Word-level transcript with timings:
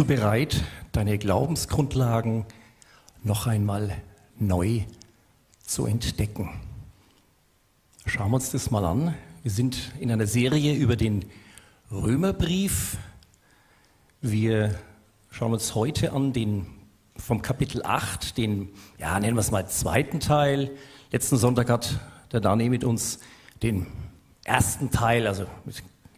du 0.00 0.06
bereit, 0.06 0.64
deine 0.92 1.18
Glaubensgrundlagen 1.18 2.46
noch 3.22 3.46
einmal 3.46 3.94
neu 4.38 4.84
zu 5.62 5.84
entdecken? 5.84 6.48
Schauen 8.06 8.30
wir 8.30 8.36
uns 8.36 8.50
das 8.50 8.70
mal 8.70 8.86
an. 8.86 9.14
Wir 9.42 9.50
sind 9.50 9.92
in 10.00 10.10
einer 10.10 10.26
Serie 10.26 10.72
über 10.74 10.96
den 10.96 11.26
Römerbrief. 11.92 12.96
Wir 14.22 14.74
schauen 15.30 15.52
uns 15.52 15.74
heute 15.74 16.14
an 16.14 16.32
den 16.32 16.64
vom 17.18 17.42
Kapitel 17.42 17.82
8, 17.84 18.38
den, 18.38 18.70
ja, 18.96 19.20
nennen 19.20 19.36
wir 19.36 19.40
es 19.40 19.50
mal 19.50 19.68
zweiten 19.68 20.18
Teil. 20.18 20.70
Letzten 21.12 21.36
Sonntag 21.36 21.68
hat 21.68 22.00
der 22.32 22.40
Dani 22.40 22.70
mit 22.70 22.84
uns 22.84 23.18
den 23.62 23.86
ersten 24.44 24.90
Teil, 24.90 25.26
also 25.26 25.44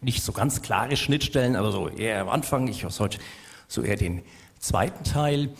nicht 0.00 0.22
so 0.22 0.30
ganz 0.30 0.62
klare 0.62 0.96
Schnittstellen, 0.96 1.56
aber 1.56 1.72
so 1.72 1.88
eher 1.88 2.20
am 2.20 2.28
Anfang. 2.28 2.68
Ich 2.68 2.84
habe 2.84 2.94
heute 2.96 3.18
so 3.72 3.82
eher 3.82 3.96
den 3.96 4.22
zweiten 4.58 5.02
Teil. 5.02 5.50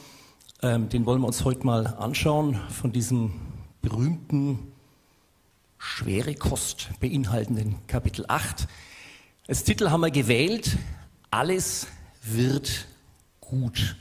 Ähm, 0.61 0.89
den 0.89 1.07
wollen 1.07 1.23
wir 1.23 1.27
uns 1.27 1.45
heute 1.45 1.65
mal 1.65 1.87
anschauen 1.87 2.61
von 2.69 2.93
diesem 2.93 3.33
berühmten, 3.81 4.59
schwere 5.79 6.35
Kost 6.35 6.91
beinhaltenden 7.01 7.77
Kapitel 7.87 8.27
8. 8.29 8.69
Als 9.49 9.65
Titel 9.65 9.91
haben 9.91 10.03
wir 10.03 10.11
gewählt, 10.11 10.77
alles 11.31 11.87
wird 12.23 12.87
gut. 13.41 13.97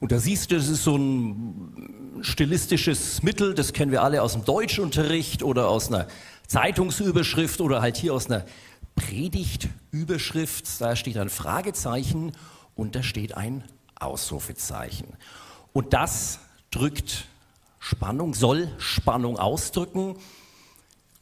Und 0.00 0.10
da 0.10 0.18
siehst 0.18 0.50
du, 0.50 0.56
das 0.56 0.68
ist 0.68 0.82
so 0.82 0.96
ein 0.96 2.20
stilistisches 2.22 3.22
Mittel, 3.22 3.54
das 3.54 3.72
kennen 3.74 3.92
wir 3.92 4.02
alle 4.02 4.22
aus 4.22 4.32
dem 4.32 4.44
Deutschunterricht 4.44 5.42
oder 5.42 5.68
aus 5.68 5.88
einer 5.88 6.08
Zeitungsüberschrift 6.46 7.60
oder 7.60 7.82
halt 7.82 7.98
hier 7.98 8.14
aus 8.14 8.26
einer 8.26 8.46
Predigtüberschrift. 8.96 10.80
Da 10.80 10.96
steht 10.96 11.18
ein 11.18 11.28
Fragezeichen 11.28 12.32
und 12.74 12.94
da 12.94 13.02
steht 13.02 13.36
ein 13.36 13.64
Ausrufezeichen. 13.96 15.08
Und 15.72 15.92
das 15.92 16.40
drückt 16.70 17.26
Spannung, 17.78 18.34
soll 18.34 18.68
Spannung 18.78 19.38
ausdrücken. 19.38 20.16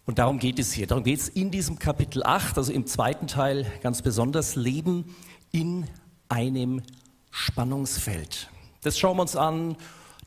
Und 0.06 0.19
darum 0.19 0.39
geht 0.39 0.59
es 0.59 0.72
hier. 0.72 0.86
Darum 0.86 1.05
geht 1.05 1.20
es 1.20 1.28
in 1.28 1.50
diesem 1.50 1.78
Kapitel 1.78 2.22
8, 2.25 2.56
also 2.59 2.72
im 2.72 2.86
zweiten 2.86 3.27
Teil 3.27 3.67
ganz 3.83 4.03
besonders, 4.03 4.56
Leben 4.56 5.14
in 5.50 5.89
einem 6.28 6.83
Spannungsfeld. 7.31 8.48
Das 8.83 8.98
schauen 8.98 9.16
wir 9.16 9.22
uns 9.22 9.37
an. 9.37 9.77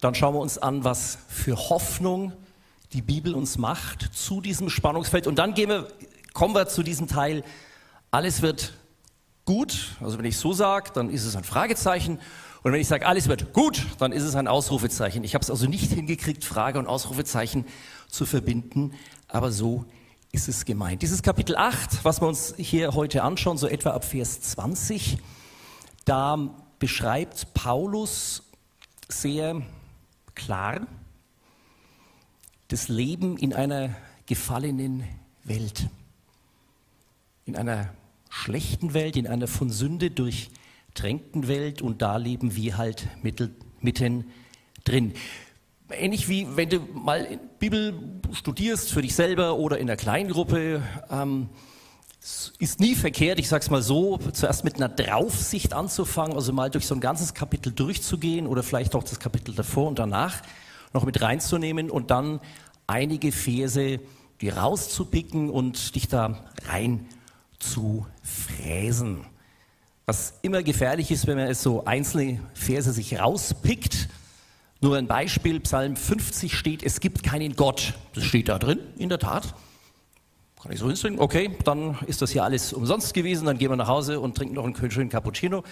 Dann 0.02 0.14
schauen 0.14 0.34
wir 0.36 0.42
uns 0.42 0.58
an, 0.58 0.84
was 0.84 1.18
für 1.28 1.56
Hoffnung 1.56 2.34
die 2.94 3.02
Bibel 3.02 3.34
uns 3.34 3.58
macht 3.58 4.10
zu 4.14 4.42
diesem 4.42 4.70
Spannungsfeld. 4.70 5.28
Und 5.28 5.40
dann 5.40 5.56
wir, 5.56 5.88
kommen 6.34 6.54
wir 6.54 6.68
zu 6.68 6.84
diesem 6.84 7.08
Teil, 7.08 7.44
alles 8.12 8.42
wird 8.42 8.74
gut. 9.46 9.96
Also 10.02 10.18
wenn 10.18 10.26
ich 10.26 10.38
so 10.38 10.54
sage, 10.54 10.92
dann 10.94 11.10
ist 11.10 11.26
es 11.26 11.36
ein 11.36 11.44
Fragezeichen. 11.44 12.20
Und 12.64 12.72
wenn 12.74 12.82
ich 12.82 12.88
sage, 12.88 13.06
alles 13.06 13.28
wird 13.28 13.54
gut, 13.54 13.86
dann 14.00 14.12
ist 14.12 14.24
es 14.24 14.36
ein 14.36 14.48
Ausrufezeichen. 14.48 15.24
Ich 15.24 15.36
habe 15.36 15.44
es 15.44 15.52
also 15.52 15.68
nicht 15.68 15.92
hingekriegt, 15.92 16.44
Frage 16.44 16.80
und 16.80 16.88
Ausrufezeichen 16.88 17.66
zu 18.10 18.26
verbinden, 18.26 18.94
aber 19.28 19.52
so 19.52 19.86
ist 20.32 20.48
es 20.48 20.66
gemeint. 20.66 21.02
Dieses 21.02 21.22
Kapitel 21.22 21.56
8, 21.56 22.04
was 22.04 22.22
wir 22.22 22.28
uns 22.28 22.56
hier 22.58 22.94
heute 22.94 23.24
anschauen, 23.24 23.58
so 23.58 23.68
etwa 23.68 23.92
ab 23.92 24.04
Vers 24.04 24.42
20, 24.42 25.20
da 26.06 26.38
beschreibt 26.80 27.54
Paulus 27.54 28.44
sehr 29.08 29.62
klar 30.34 30.88
das 32.68 32.88
Leben 32.88 33.38
in 33.38 33.54
einer 33.54 33.96
gefallenen 34.26 35.04
Welt, 35.44 35.88
in 37.46 37.56
einer 37.56 37.94
schlechten 38.36 38.94
Welt, 38.94 39.16
in 39.16 39.28
einer 39.28 39.48
von 39.48 39.70
Sünde 39.70 40.12
durchtränkten 40.12 41.48
Welt 41.48 41.82
und 41.82 42.02
da 42.02 42.18
leben 42.18 42.56
wir 42.56 42.78
halt 42.78 43.08
mitten 43.22 44.26
drin. 44.84 45.14
Ähnlich 45.90 46.28
wie 46.28 46.48
wenn 46.56 46.70
du 46.70 46.80
mal 46.80 47.40
Bibel 47.60 47.94
studierst 48.34 48.92
für 48.92 49.02
dich 49.02 49.16
selber 49.16 49.56
oder 49.56 49.78
in 49.78 49.90
einer 49.90 49.96
Kleingruppe, 49.96 50.82
ähm, 51.10 51.50
ist 52.60 52.80
nie 52.80 52.96
verkehrt, 52.96 53.40
ich 53.40 53.48
sage 53.48 53.64
es 53.64 53.70
mal 53.70 53.84
so, 53.84 54.18
zuerst 54.18 54.64
mit 54.64 54.76
einer 54.76 54.90
Draufsicht 54.90 55.74
anzufangen, 55.74 56.36
also 56.36 56.52
mal 56.52 56.72
durch 56.72 56.88
so 56.88 56.96
ein 56.96 57.02
ganzes 57.02 57.36
Kapitel 57.36 57.72
durchzugehen 57.72 58.48
oder 58.48 58.64
vielleicht 58.64 58.96
auch 58.96 59.04
das 59.04 59.20
Kapitel 59.20 59.56
davor 59.56 59.88
und 59.88 60.00
danach 60.00 60.42
noch 60.92 61.06
mit 61.06 61.22
reinzunehmen 61.22 61.90
und 61.90 62.12
dann 62.12 62.42
einige 62.88 63.32
Verse 63.32 64.00
die 64.42 64.50
rauszupicken 64.50 65.50
und 65.50 65.96
dich 65.96 66.08
da 66.08 66.44
rein 66.68 67.08
zu 67.72 68.06
fräsen. 68.22 69.26
Was 70.06 70.36
immer 70.42 70.64
gefährlich 70.64 71.12
ist, 71.12 71.28
wenn 71.28 71.38
man 71.38 71.48
es 71.48 71.64
so 71.64 71.86
einzelne 71.86 72.40
Verse 72.54 72.92
sich 72.92 73.20
rauspickt. 73.20 74.08
Nur 74.82 74.98
ein 74.98 75.08
Beispiel, 75.08 75.60
Psalm 75.62 75.96
50 75.96 76.56
steht, 76.56 76.84
es 76.84 77.00
gibt 77.00 77.24
keinen 77.24 77.56
Gott. 77.56 77.94
Das 78.14 78.24
steht 78.24 78.50
da 78.50 78.60
drin, 78.60 78.80
in 78.98 79.10
der 79.10 79.20
Tat. 79.20 79.56
Kann 80.62 80.72
ich 80.72 80.80
so 80.80 80.88
hinstellen? 80.88 81.20
Okay, 81.20 81.58
dann 81.64 81.98
ist 82.08 82.22
das 82.22 82.32
hier 82.32 82.44
alles 82.44 82.74
umsonst 82.74 83.14
gewesen. 83.14 83.46
Dann 83.46 83.58
gehen 83.58 83.70
wir 83.70 83.76
nach 83.76 83.88
Hause 83.88 84.20
und 84.20 84.36
trinken 84.36 84.56
noch 84.56 84.66
einen 84.66 84.92
schönen 84.92 85.10
Cappuccino. 85.10 85.64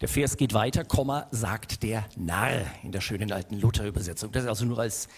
Der 0.00 0.08
Vers 0.08 0.36
geht 0.36 0.54
weiter, 0.54 0.84
Komma, 0.84 1.26
sagt 1.30 1.82
der 1.82 2.06
Narr 2.16 2.62
in 2.82 2.92
der 2.92 3.00
schönen 3.00 3.32
alten 3.32 3.60
Luther-Übersetzung. 3.60 4.32
Das 4.32 4.44
ist 4.44 4.48
also 4.48 4.64
nur 4.64 4.78
als 4.78 5.08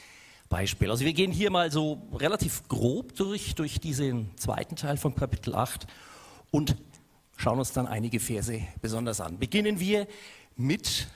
Beispiel. 0.52 0.90
Also 0.90 1.06
wir 1.06 1.14
gehen 1.14 1.32
hier 1.32 1.50
mal 1.50 1.72
so 1.72 2.02
relativ 2.12 2.68
grob 2.68 3.14
durch, 3.16 3.54
durch 3.54 3.80
diesen 3.80 4.36
zweiten 4.36 4.76
Teil 4.76 4.98
von 4.98 5.14
Kapitel 5.14 5.54
8 5.54 5.86
und 6.50 6.76
schauen 7.38 7.58
uns 7.58 7.72
dann 7.72 7.86
einige 7.86 8.20
Verse 8.20 8.60
besonders 8.82 9.22
an. 9.22 9.38
Beginnen 9.38 9.80
wir 9.80 10.06
mit 10.54 11.08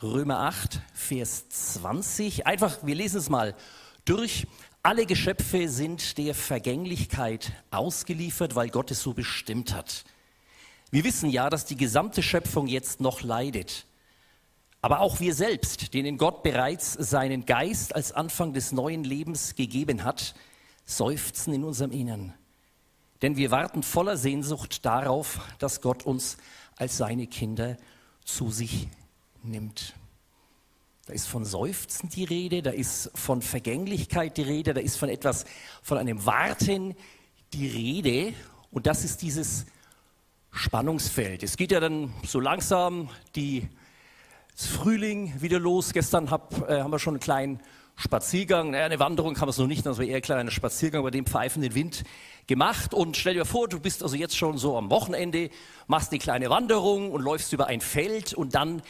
Römer 0.00 0.38
8, 0.42 0.80
Vers 0.94 1.48
20. 1.48 2.46
Einfach, 2.46 2.78
wir 2.84 2.94
lesen 2.94 3.18
es 3.18 3.28
mal 3.28 3.56
durch. 4.04 4.46
Alle 4.84 5.06
Geschöpfe 5.06 5.68
sind 5.68 6.16
der 6.16 6.36
Vergänglichkeit 6.36 7.50
ausgeliefert, 7.72 8.54
weil 8.54 8.68
Gott 8.68 8.92
es 8.92 9.02
so 9.02 9.12
bestimmt 9.12 9.74
hat. 9.74 10.04
Wir 10.92 11.02
wissen 11.02 11.30
ja, 11.30 11.50
dass 11.50 11.64
die 11.64 11.76
gesamte 11.76 12.22
Schöpfung 12.22 12.68
jetzt 12.68 13.00
noch 13.00 13.22
leidet. 13.22 13.87
Aber 14.80 15.00
auch 15.00 15.20
wir 15.20 15.34
selbst, 15.34 15.92
denen 15.94 16.18
Gott 16.18 16.42
bereits 16.42 16.92
seinen 16.92 17.46
Geist 17.46 17.94
als 17.94 18.12
Anfang 18.12 18.52
des 18.52 18.72
neuen 18.72 19.02
Lebens 19.02 19.56
gegeben 19.56 20.04
hat, 20.04 20.34
seufzen 20.84 21.52
in 21.52 21.64
unserem 21.64 21.90
Innern. 21.90 22.34
Denn 23.22 23.36
wir 23.36 23.50
warten 23.50 23.82
voller 23.82 24.16
Sehnsucht 24.16 24.84
darauf, 24.84 25.40
dass 25.58 25.80
Gott 25.80 26.04
uns 26.04 26.36
als 26.76 26.96
seine 26.96 27.26
Kinder 27.26 27.76
zu 28.24 28.50
sich 28.50 28.88
nimmt. 29.42 29.94
Da 31.06 31.14
ist 31.14 31.26
von 31.26 31.44
Seufzen 31.44 32.10
die 32.10 32.24
Rede, 32.24 32.62
da 32.62 32.70
ist 32.70 33.10
von 33.14 33.42
Vergänglichkeit 33.42 34.36
die 34.36 34.42
Rede, 34.42 34.74
da 34.74 34.80
ist 34.80 34.96
von 34.96 35.08
etwas, 35.08 35.46
von 35.82 35.98
einem 35.98 36.26
Warten 36.26 36.94
die 37.54 37.66
Rede. 37.66 38.34
Und 38.70 38.86
das 38.86 39.04
ist 39.04 39.22
dieses 39.22 39.66
Spannungsfeld. 40.52 41.42
Es 41.42 41.56
geht 41.56 41.72
ja 41.72 41.80
dann 41.80 42.12
so 42.24 42.40
langsam 42.40 43.08
die 43.34 43.68
Frühling 44.66 45.40
wieder 45.40 45.58
los. 45.58 45.92
Gestern 45.92 46.30
hab, 46.30 46.68
äh, 46.68 46.80
haben 46.82 46.90
wir 46.90 46.98
schon 46.98 47.14
einen 47.14 47.20
kleinen 47.20 47.60
Spaziergang, 47.96 48.70
naja, 48.70 48.84
eine 48.86 49.00
Wanderung 49.00 49.34
kann 49.34 49.46
man 49.46 49.50
es 49.50 49.58
noch 49.58 49.66
nicht, 49.66 49.84
das 49.84 49.98
war 49.98 50.04
eher 50.04 50.16
ein 50.16 50.22
kleiner 50.22 50.50
Spaziergang 50.52 51.02
bei 51.02 51.10
dem 51.10 51.26
pfeifenden 51.26 51.74
Wind 51.74 52.04
gemacht. 52.46 52.94
Und 52.94 53.16
stell 53.16 53.34
dir 53.34 53.44
vor, 53.44 53.68
du 53.68 53.80
bist 53.80 54.04
also 54.04 54.14
jetzt 54.14 54.36
schon 54.36 54.56
so 54.56 54.76
am 54.76 54.88
Wochenende, 54.90 55.50
machst 55.88 56.12
eine 56.12 56.20
kleine 56.20 56.48
Wanderung 56.48 57.10
und 57.10 57.22
läufst 57.22 57.52
über 57.52 57.66
ein 57.66 57.80
Feld 57.80 58.34
und 58.34 58.54
dann 58.54 58.82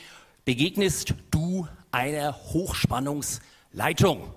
begegnest 0.45 1.15
du 1.31 1.67
einer 1.91 2.35
Hochspannungsleitung. 2.53 4.35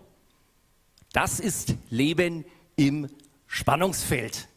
Das 1.12 1.42
ist 1.42 1.76
Leben 1.90 2.46
im 2.78 3.10
Spannungsfeld. 3.48 4.48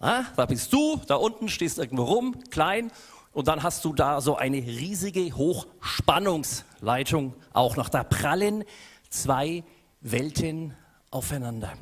Ja, 0.00 0.26
da 0.36 0.46
bist 0.46 0.72
du, 0.72 1.00
da 1.06 1.14
unten 1.14 1.48
stehst 1.48 1.78
irgendwo 1.78 2.02
rum, 2.02 2.42
klein, 2.50 2.90
und 3.32 3.48
dann 3.48 3.62
hast 3.62 3.84
du 3.84 3.92
da 3.92 4.20
so 4.20 4.36
eine 4.36 4.58
riesige 4.58 5.34
Hochspannungsleitung 5.34 7.34
auch 7.52 7.76
noch. 7.76 7.88
Da 7.88 8.04
prallen 8.04 8.64
zwei 9.08 9.64
Welten 10.00 10.74
aufeinander. 11.10 11.72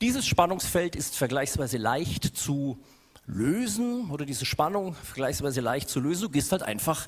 Dieses 0.00 0.26
Spannungsfeld 0.26 0.96
ist 0.96 1.16
vergleichsweise 1.16 1.76
leicht 1.76 2.24
zu 2.24 2.78
lösen 3.26 4.10
oder 4.10 4.24
diese 4.24 4.46
Spannung 4.46 4.94
vergleichsweise 4.94 5.60
leicht 5.60 5.90
zu 5.90 6.00
lösen. 6.00 6.22
Du 6.22 6.30
gehst 6.30 6.52
halt 6.52 6.62
einfach 6.62 7.06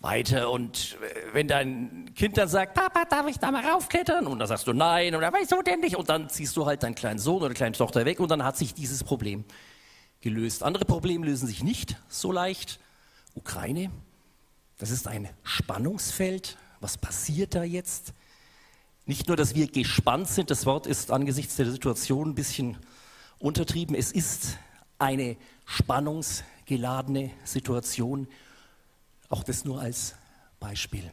weiter. 0.00 0.50
Und 0.50 0.98
äh, 1.00 1.34
wenn 1.34 1.46
dein 1.46 2.12
Kind 2.16 2.36
dann 2.36 2.48
sagt, 2.48 2.74
Papa, 2.74 3.04
darf 3.04 3.28
ich 3.28 3.38
da 3.38 3.52
mal 3.52 3.64
raufklettern? 3.64 4.26
Und 4.26 4.40
dann 4.40 4.48
sagst 4.48 4.66
du 4.66 4.72
nein, 4.72 5.14
oder 5.14 5.32
wieso 5.32 5.62
denn 5.62 5.80
nicht? 5.80 5.96
Und 5.96 6.08
dann 6.08 6.28
ziehst 6.28 6.56
du 6.56 6.66
halt 6.66 6.82
deinen 6.82 6.96
kleinen 6.96 7.20
Sohn 7.20 7.42
oder 7.42 7.54
kleine 7.54 7.76
Tochter 7.76 8.04
weg 8.04 8.18
und 8.18 8.30
dann 8.30 8.44
hat 8.44 8.56
sich 8.56 8.74
dieses 8.74 9.04
Problem 9.04 9.44
gelöst. 10.22 10.62
Andere 10.62 10.86
Probleme 10.86 11.26
lösen 11.26 11.46
sich 11.46 11.62
nicht 11.62 11.96
so 12.08 12.32
leicht. 12.32 12.80
Ukraine, 13.34 13.90
das 14.78 14.90
ist 14.90 15.06
ein 15.06 15.28
Spannungsfeld. 15.42 16.56
Was 16.80 16.96
passiert 16.96 17.54
da 17.54 17.62
jetzt? 17.62 18.14
Nicht 19.04 19.28
nur, 19.28 19.36
dass 19.36 19.54
wir 19.54 19.66
gespannt 19.66 20.28
sind, 20.28 20.50
das 20.50 20.64
Wort 20.64 20.86
ist 20.86 21.10
angesichts 21.10 21.56
der 21.56 21.70
Situation 21.70 22.30
ein 22.30 22.34
bisschen 22.34 22.78
untertrieben. 23.38 23.94
Es 23.94 24.12
ist 24.12 24.56
eine 24.98 25.36
spannungsgeladene 25.66 27.30
Situation 27.44 28.28
Auch 29.28 29.42
das 29.44 29.64
nur 29.64 29.80
als 29.80 30.14
Beispiel. 30.60 31.10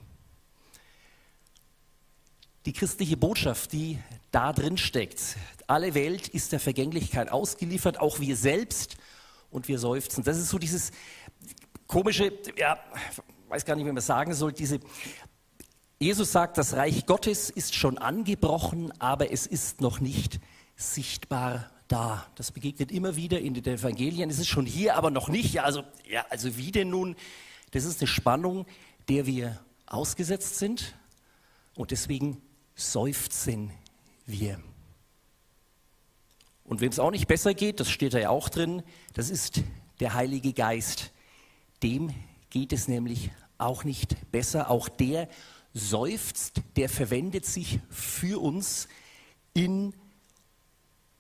Die 2.66 2.74
christliche 2.74 3.16
Botschaft, 3.16 3.72
die 3.72 3.98
da 4.32 4.54
drin 4.54 4.78
steckt, 4.78 5.38
alle 5.68 5.94
Welt 5.94 6.28
ist 6.28 6.52
der 6.52 6.60
Vergänglichkeit 6.60 7.32
ausgeliefert, 7.32 8.00
auch 8.00 8.20
wir 8.20 8.36
selbst, 8.36 8.98
und 9.52 9.68
wir 9.68 9.80
seufzen. 9.80 10.24
Das 10.24 10.38
ist 10.38 10.50
so 10.50 10.58
dieses 10.58 10.92
komische, 11.88 12.32
ja, 12.58 12.80
weiß 13.48 13.66
gar 13.66 13.76
nicht, 13.76 13.86
wie 13.86 13.92
man 13.92 14.02
sagen 14.02 14.34
soll, 14.34 14.54
diese, 14.54 14.80
Jesus 16.00 16.32
sagt, 16.32 16.58
das 16.58 16.74
Reich 16.74 17.06
Gottes 17.06 17.50
ist 17.50 17.76
schon 17.76 17.98
angebrochen, 17.98 18.94
aber 19.00 19.32
es 19.32 19.48
ist 19.48 19.82
noch 19.82 20.00
nicht 20.00 20.40
sichtbar 20.76 21.70
da. 21.88 22.26
Das 22.36 22.52
begegnet 22.52 22.92
immer 22.92 23.16
wieder 23.16 23.40
in 23.40 23.54
den 23.54 23.66
Evangelien. 23.66 24.30
Es 24.30 24.40
ist 24.40 24.48
schon 24.48 24.66
hier, 24.66 24.96
aber 24.96 25.12
noch 25.12 25.28
nicht. 25.28 25.54
Ja, 25.54 25.64
also, 25.64 25.84
ja, 26.08 26.26
also 26.30 26.56
wie 26.58 26.72
denn 26.72 26.90
nun? 26.90 27.16
Das 27.72 27.84
ist 27.84 28.00
eine 28.02 28.08
Spannung, 28.08 28.66
der 29.10 29.26
wir 29.26 29.60
ausgesetzt 29.88 30.60
sind 30.60 30.96
und 31.76 31.92
deswegen 31.92 32.42
seufzen 32.76 33.72
wir. 34.30 34.60
Und 36.64 36.82
wem 36.82 36.92
es 36.92 37.00
auch 37.00 37.12
nicht 37.12 37.28
besser 37.28 37.54
geht, 37.54 37.80
das 37.80 37.90
steht 37.90 38.14
da 38.14 38.20
ja 38.20 38.30
auch 38.30 38.50
drin, 38.50 38.84
das 39.14 39.30
ist 39.30 39.62
der 40.00 40.14
Heilige 40.14 40.54
Geist. 40.54 41.12
Dem 41.82 42.14
geht 42.50 42.74
es 42.74 42.88
nämlich 42.88 43.32
auch 43.58 43.84
nicht 43.84 44.32
besser. 44.32 44.70
Auch 44.70 44.88
der 44.88 45.30
seufzt, 45.74 46.62
der 46.76 46.90
verwendet 46.90 47.46
sich 47.46 47.80
für 47.90 48.40
uns 48.40 48.88
in 49.54 49.94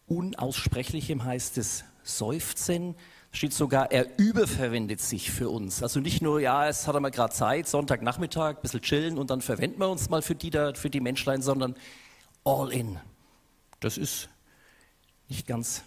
Unaussprechlichem 0.10 1.24
heißt 1.24 1.58
es 1.58 1.84
Seufzen. 2.04 2.96
Steht 3.32 3.54
sogar, 3.54 3.92
er 3.92 4.18
überverwendet 4.18 5.00
sich 5.00 5.30
für 5.30 5.50
uns. 5.50 5.84
Also 5.84 6.00
nicht 6.00 6.22
nur, 6.24 6.40
ja, 6.40 6.68
es 6.68 6.88
hat 6.88 6.96
er 6.96 7.00
mal 7.00 7.12
gerade 7.12 7.32
Zeit, 7.34 7.68
Sonntagnachmittag, 7.68 8.56
ein 8.56 8.62
bisschen 8.62 8.82
chillen 8.82 9.18
und 9.20 9.30
dann 9.30 9.42
verwenden 9.42 9.80
wir 9.80 9.90
uns 9.90 10.10
mal 10.10 10.24
für 10.24 10.34
die, 10.34 10.50
da, 10.50 10.74
für 10.74 10.90
die 10.90 11.00
Menschlein, 11.00 11.44
sondern 11.44 11.76
all 12.50 12.72
in. 12.72 13.00
Das 13.80 13.98
ist 13.98 14.30
nicht 15.28 15.48
ganz, 15.48 15.84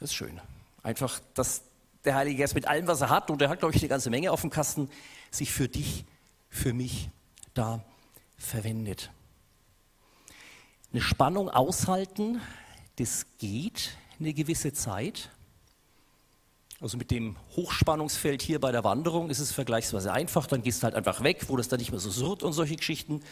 das 0.00 0.10
ist 0.10 0.14
schön. 0.14 0.40
Einfach, 0.82 1.20
dass 1.34 1.62
der 2.04 2.14
Heilige 2.14 2.40
Geist 2.40 2.54
mit 2.54 2.66
allem, 2.66 2.86
was 2.86 3.00
er 3.00 3.10
hat, 3.10 3.30
und 3.30 3.40
er 3.40 3.48
hat, 3.48 3.60
glaube 3.60 3.74
ich, 3.74 3.80
eine 3.82 3.88
ganze 3.88 4.10
Menge 4.10 4.32
auf 4.32 4.40
dem 4.40 4.50
Kasten, 4.50 4.90
sich 5.30 5.52
für 5.52 5.68
dich, 5.68 6.04
für 6.48 6.72
mich 6.72 7.08
da 7.54 7.84
verwendet. 8.36 9.10
Eine 10.92 11.02
Spannung 11.02 11.48
aushalten, 11.48 12.40
das 12.96 13.26
geht 13.38 13.96
eine 14.20 14.32
gewisse 14.32 14.72
Zeit. 14.72 15.30
Also 16.80 16.96
mit 16.98 17.10
dem 17.10 17.36
Hochspannungsfeld 17.56 18.42
hier 18.42 18.60
bei 18.60 18.70
der 18.70 18.84
Wanderung 18.84 19.30
ist 19.30 19.38
es 19.38 19.52
vergleichsweise 19.52 20.12
einfach, 20.12 20.46
dann 20.46 20.62
gehst 20.62 20.82
du 20.82 20.84
halt 20.84 20.94
einfach 20.94 21.22
weg, 21.22 21.48
wo 21.48 21.56
das 21.56 21.68
dann 21.68 21.78
nicht 21.78 21.90
mehr 21.90 22.00
so 22.00 22.10
surrt 22.10 22.42
und 22.42 22.52
solche 22.52 22.76
Geschichten. 22.76 23.22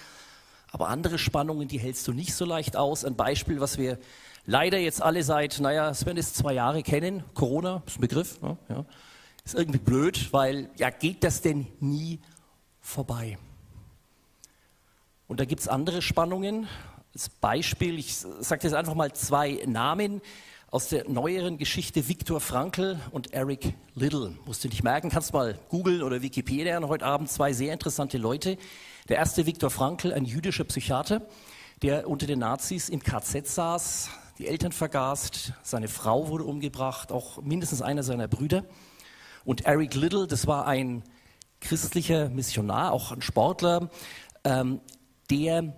Aber 0.73 0.89
andere 0.89 1.19
Spannungen, 1.19 1.69
die 1.69 1.79
hältst 1.79 2.09
du 2.09 2.13
nicht 2.13 2.35
so 2.35 2.47
leicht 2.47 2.77
aus. 2.77 3.05
Ein 3.05 3.15
Beispiel, 3.15 3.61
was 3.61 3.77
wir 3.77 3.99
leider 4.47 4.79
jetzt 4.79 5.03
alle 5.03 5.23
seit, 5.23 5.61
naja, 5.61 5.93
werden 6.05 6.17
es 6.17 6.33
zwei 6.33 6.55
Jahre 6.55 6.83
kennen, 6.83 7.23
Corona, 7.35 7.83
ist 7.87 7.99
ein 7.99 8.01
Begriff, 8.01 8.41
ne? 8.41 8.57
ja, 8.71 8.85
ist 9.45 9.55
irgendwie 9.55 9.79
blöd, 9.79 10.33
weil 10.33 10.71
ja, 10.79 10.89
geht 10.89 11.25
das 11.25 11.43
denn 11.43 11.67
nie 11.79 12.21
vorbei? 12.81 13.39
Und 15.29 15.41
da 15.41 15.45
gibt 15.45 15.61
es 15.61 15.69
andere 15.69 16.01
Spannungen, 16.01 16.69
als 17.13 17.29
Beispiel, 17.29 17.99
ich 17.99 18.17
sage 18.17 18.63
jetzt 18.63 18.75
einfach 18.75 18.95
mal 18.95 19.13
zwei 19.13 19.63
Namen 19.67 20.23
aus 20.71 20.89
der 20.89 21.07
neueren 21.07 21.59
Geschichte, 21.59 22.09
Viktor 22.09 22.41
Frankl 22.41 22.99
und 23.11 23.35
Eric 23.35 23.75
Little. 23.95 24.35
Musst 24.47 24.65
du 24.65 24.69
nicht 24.69 24.83
merken, 24.83 25.11
kannst 25.11 25.35
mal 25.35 25.59
googeln 25.69 26.03
oder 26.03 26.23
Wikipedia. 26.23 26.81
Heute 26.81 27.05
Abend 27.05 27.31
zwei 27.31 27.53
sehr 27.53 27.75
interessante 27.75 28.17
Leute. 28.17 28.57
Der 29.08 29.16
erste 29.16 29.46
Viktor 29.46 29.70
Frankl, 29.70 30.12
ein 30.12 30.25
jüdischer 30.25 30.62
Psychiater, 30.62 31.22
der 31.82 32.08
unter 32.08 32.28
den 32.28 32.38
Nazis 32.38 32.88
im 32.88 33.02
KZ 33.02 33.49
saß, 33.49 34.10
die 34.38 34.46
Eltern 34.46 34.70
vergast, 34.70 35.54
seine 35.64 35.88
Frau 35.88 36.28
wurde 36.28 36.44
umgebracht, 36.44 37.10
auch 37.10 37.43
mindestens 37.43 37.82
einer 37.82 38.04
seiner 38.04 38.28
Brüder. 38.28 38.64
Und 39.44 39.66
Eric 39.66 39.94
Little, 39.94 40.28
das 40.28 40.46
war 40.46 40.69
ein 40.69 41.02
christlicher 41.60 42.28
Missionar, 42.28 42.93
auch 42.93 43.10
ein 43.10 43.22
Sportler, 43.22 43.90
ähm, 44.44 44.81
der 45.31 45.76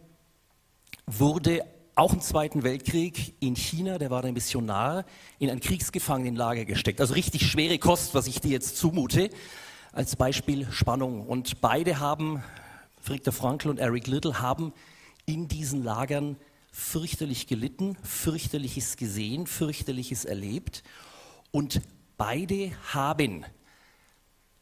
wurde 1.07 1.65
auch 1.95 2.13
im 2.13 2.21
Zweiten 2.21 2.63
Weltkrieg 2.63 3.37
in 3.41 3.57
China, 3.57 3.97
der 3.97 4.11
war 4.11 4.21
der 4.21 4.33
Missionar, 4.33 5.07
in 5.39 5.49
ein 5.49 5.61
Kriegsgefangenenlager 5.61 6.67
gesteckt. 6.67 7.01
Also 7.01 7.15
richtig 7.15 7.51
schwere 7.51 7.79
Kost, 7.79 8.15
was 8.15 8.27
ich 8.27 8.41
dir 8.43 8.51
jetzt 8.51 8.77
zumute, 8.77 9.31
als 9.93 10.15
Beispiel 10.17 10.71
Spannung. 10.71 11.27
Und 11.27 11.63
beide 11.63 12.01
haben, 12.01 12.43
Viktor 13.09 13.33
Frankl 13.33 13.69
und 13.69 13.79
Eric 13.79 14.07
Little, 14.07 14.41
haben 14.41 14.73
in 15.27 15.49
diesen 15.49 15.83
Lagern 15.83 16.37
fürchterlich 16.73 17.47
gelitten, 17.47 17.97
fürchterliches 18.03 18.97
gesehen, 18.97 19.47
fürchterliches 19.47 20.25
erlebt. 20.25 20.83
Und 21.51 21.81
beide 22.17 22.73
haben 22.93 23.45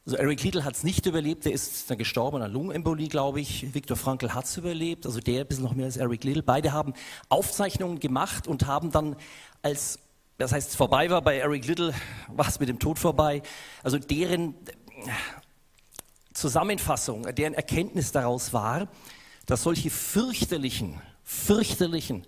also 0.04 0.16
Eric 0.16 0.42
Liddell 0.42 0.64
hat 0.64 0.74
es 0.74 0.82
nicht 0.82 1.06
überlebt, 1.06 1.44
der 1.44 1.52
ist 1.52 1.88
dann 1.88 1.96
gestorben 1.96 2.42
an 2.42 2.52
Lungenembolie, 2.52 3.06
glaube 3.06 3.40
ich. 3.40 3.72
Viktor 3.72 3.96
Frankl 3.96 4.34
hat 4.34 4.46
es 4.46 4.56
überlebt, 4.56 5.06
also 5.06 5.20
der 5.20 5.42
ein 5.42 5.46
bisschen 5.46 5.62
noch 5.62 5.74
mehr 5.74 5.86
als 5.86 5.96
Eric 5.96 6.24
Liddell. 6.24 6.42
Beide 6.42 6.72
haben 6.72 6.92
Aufzeichnungen 7.28 8.00
gemacht 8.00 8.48
und 8.48 8.66
haben 8.66 8.90
dann 8.90 9.14
als, 9.62 10.00
das 10.38 10.50
heißt, 10.50 10.74
vorbei 10.74 11.08
war 11.08 11.22
bei 11.22 11.38
Eric 11.38 11.68
Liddell, 11.68 11.94
war 12.26 12.48
es 12.48 12.58
mit 12.58 12.68
dem 12.68 12.80
Tod 12.80 12.98
vorbei. 12.98 13.42
Also 13.84 13.96
deren 14.00 14.56
Zusammenfassung, 16.42 17.22
deren 17.34 17.54
Erkenntnis 17.54 18.10
daraus 18.10 18.52
war, 18.52 18.88
dass 19.46 19.62
solche 19.62 19.90
fürchterlichen, 19.90 21.00
fürchterlichen 21.22 22.26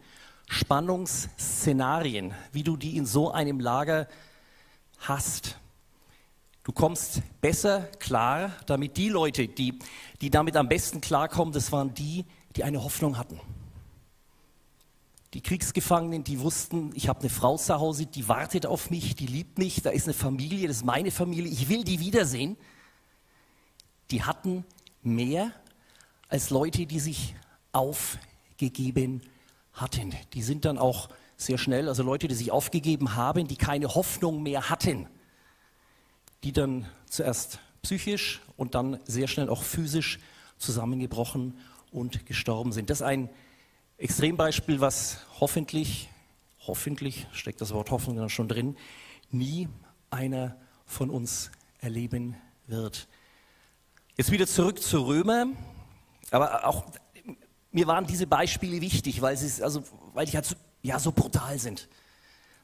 Spannungsszenarien, 0.49 2.33
wie 2.53 2.63
du 2.63 2.77
die 2.77 2.97
in 2.97 3.07
so 3.07 3.33
einem 3.33 3.59
Lager 3.59 4.07
hast, 4.99 5.59
Du 6.67 6.73
kommst 6.73 7.21
besser 7.43 7.83
klar, 7.99 8.51
damit 8.65 8.97
die 8.97 9.11
Leute, 9.11 9.49
die, 9.49 9.79
die 10.23 10.31
damit 10.31 10.57
am 10.57 10.67
besten 10.67 11.03
klarkommen, 11.03 11.53
das 11.53 11.71
waren 11.73 11.93
die, 11.93 12.25
die 12.57 12.65
eine 12.65 12.83
Hoffnung 12.83 13.19
hatten. 13.19 13.39
Die 15.35 15.43
Kriegsgefangenen, 15.43 16.25
die 16.25 16.41
wussten, 16.41 16.91
ich 16.95 17.11
habe 17.11 17.21
eine 17.21 17.29
Frau 17.29 17.59
zu 17.59 17.79
Hause, 17.79 18.07
die 18.07 18.29
wartet 18.29 18.65
auf 18.65 18.89
mich, 18.89 19.15
die 19.15 19.27
liebt 19.27 19.59
mich, 19.59 19.83
da 19.83 19.91
ist 19.91 20.07
eine 20.07 20.15
Familie, 20.15 20.67
das 20.67 20.79
ist 20.79 20.85
meine 20.87 21.11
Familie, 21.11 21.53
ich 21.53 21.69
will 21.69 21.85
die 21.85 22.01
wiedersehen. 22.01 22.57
Die 24.11 24.23
hatten 24.23 24.65
mehr 25.03 25.53
als 26.29 26.51
Leute, 26.51 26.87
die 26.87 27.01
sich 27.01 27.35
aufgegeben 27.73 29.23
hatten. 29.73 30.15
Die 30.33 30.43
sind 30.43 30.65
dann 30.65 30.79
auch 30.79 31.09
sehr 31.37 31.59
schnell, 31.59 31.89
also 31.89 32.03
Leute, 32.03 32.29
die 32.29 32.35
sich 32.35 32.53
aufgegeben 32.53 33.17
haben, 33.17 33.49
die 33.49 33.57
keine 33.57 33.95
Hoffnung 33.95 34.43
mehr 34.43 34.71
hatten 34.71 35.09
die 36.45 36.53
dann 36.53 36.87
zuerst 37.09 37.59
psychisch 37.83 38.41
und 38.57 38.75
dann 38.75 39.01
sehr 39.07 39.27
schnell 39.27 39.49
auch 39.49 39.63
physisch 39.63 40.21
zusammengebrochen 40.59 41.59
und 41.91 42.27
gestorben 42.27 42.73
sind. 42.73 42.91
Das 42.91 42.99
ist 42.99 43.07
ein 43.07 43.31
Extrembeispiel, 43.97 44.81
was 44.81 45.19
hoffentlich, 45.41 46.11
hoffentlich 46.67 47.27
steckt 47.33 47.61
das 47.61 47.73
Wort 47.73 47.91
Hoffnung 47.91 48.17
dann 48.17 48.29
schon 48.29 48.49
drin, 48.49 48.77
nie 49.31 49.69
einer 50.11 50.57
von 50.85 51.11
uns 51.11 51.51
erleben 51.79 52.37
wird. 52.67 53.09
Jetzt 54.17 54.31
wieder 54.31 54.47
zurück 54.47 54.81
zu 54.81 55.01
Römer, 55.07 55.47
aber 56.31 56.69
auch 56.69 56.85
mir 57.73 57.89
waren 57.89 58.07
diese 58.07 58.29
Beispiele 58.29 58.81
wichtig, 58.81 59.21
weil 59.23 59.37
sie 59.37 59.61
also 59.61 59.83
weil 60.13 60.27
die 60.27 60.37
halt 60.37 60.45
so, 60.45 60.55
ja 60.83 61.01
so 61.01 61.11
brutal 61.11 61.59
sind, 61.59 61.89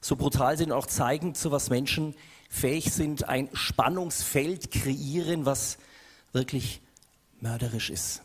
so 0.00 0.14
brutal 0.14 0.56
sind 0.56 0.70
und 0.70 0.78
auch 0.78 0.86
zeigen, 0.86 1.34
zu 1.34 1.50
was 1.50 1.68
Menschen 1.68 2.14
fähig 2.48 2.92
sind, 2.92 3.28
ein 3.28 3.48
Spannungsfeld 3.52 4.70
kreieren, 4.70 5.44
was 5.44 5.78
wirklich 6.32 6.82
mörderisch 7.40 7.90
ist. 7.90 8.22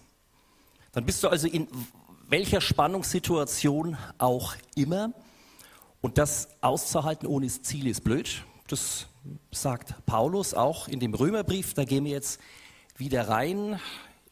Dann 0.91 1.07
bist 1.07 1.23
du 1.23 1.29
also 1.29 1.47
in 1.47 1.67
welcher 2.27 2.61
Spannungssituation 2.61 3.97
auch 4.19 4.53
immer. 4.75 5.13
Und 5.99 6.19
das 6.19 6.49
auszuhalten 6.61 7.27
ohne 7.27 7.47
Ziel 7.47 7.87
ist 7.87 8.03
blöd. 8.03 8.43
Das 8.67 9.07
sagt 9.51 10.05
Paulus 10.05 10.53
auch 10.53 10.87
in 10.87 10.99
dem 10.99 11.15
Römerbrief. 11.15 11.73
Da 11.73 11.85
gehen 11.85 12.05
wir 12.05 12.11
jetzt 12.11 12.39
wieder 12.97 13.27
rein. 13.27 13.79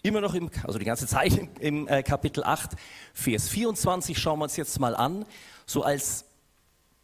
Immer 0.01 0.22
noch 0.22 0.34
im, 0.34 0.50
also 0.63 0.79
die 0.79 0.86
ganze 0.86 1.08
Zeit 1.08 1.50
im, 1.60 1.88
äh, 1.88 2.03
Kapitel 2.03 2.43
8, 2.43 2.72
Vers 3.13 3.50
24 3.50 4.17
schauen 4.17 4.39
wir 4.39 4.43
uns 4.43 4.58
jetzt 4.58 4.79
mal 4.79 4.96
an. 4.96 5.25
So 5.65 5.84
als, 5.84 6.25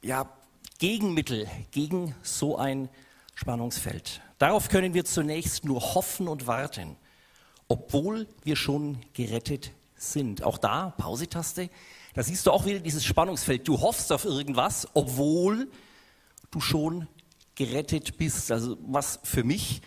ja, 0.01 0.29
Gegenmittel 0.79 1.47
gegen 1.71 2.15
so 2.23 2.57
ein 2.57 2.89
Spannungsfeld. 3.35 4.21
Darauf 4.37 4.69
können 4.69 4.93
wir 4.93 5.03
zunächst 5.05 5.65
nur 5.65 5.81
hoffen 5.93 6.27
und 6.27 6.47
warten, 6.47 6.95
obwohl 7.67 8.27
wir 8.43 8.55
schon 8.55 8.99
gerettet 9.13 9.71
sind. 9.95 10.43
Auch 10.43 10.57
da, 10.57 10.93
Pausetaste, 10.97 11.69
da 12.13 12.23
siehst 12.23 12.45
du 12.45 12.51
auch 12.51 12.65
wieder 12.65 12.79
dieses 12.79 13.03
Spannungsfeld. 13.05 13.67
Du 13.67 13.81
hoffst 13.81 14.11
auf 14.11 14.25
irgendwas, 14.25 14.87
obwohl 14.93 15.69
du 16.51 16.61
schon 16.61 17.07
gerettet 17.55 18.17
bist. 18.17 18.51
Also 18.51 18.77
was 18.81 19.19
für 19.23 19.43
mich 19.43 19.81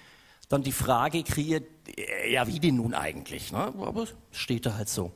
dann 0.52 0.62
die 0.62 0.72
Frage 0.72 1.22
kreiert, 1.22 1.64
äh, 1.96 2.32
ja, 2.32 2.46
wie 2.46 2.60
denn 2.60 2.76
nun 2.76 2.94
eigentlich? 2.94 3.52
Ne? 3.52 3.58
Aber 3.58 4.06
steht 4.30 4.66
da 4.66 4.74
halt 4.74 4.88
so. 4.88 5.12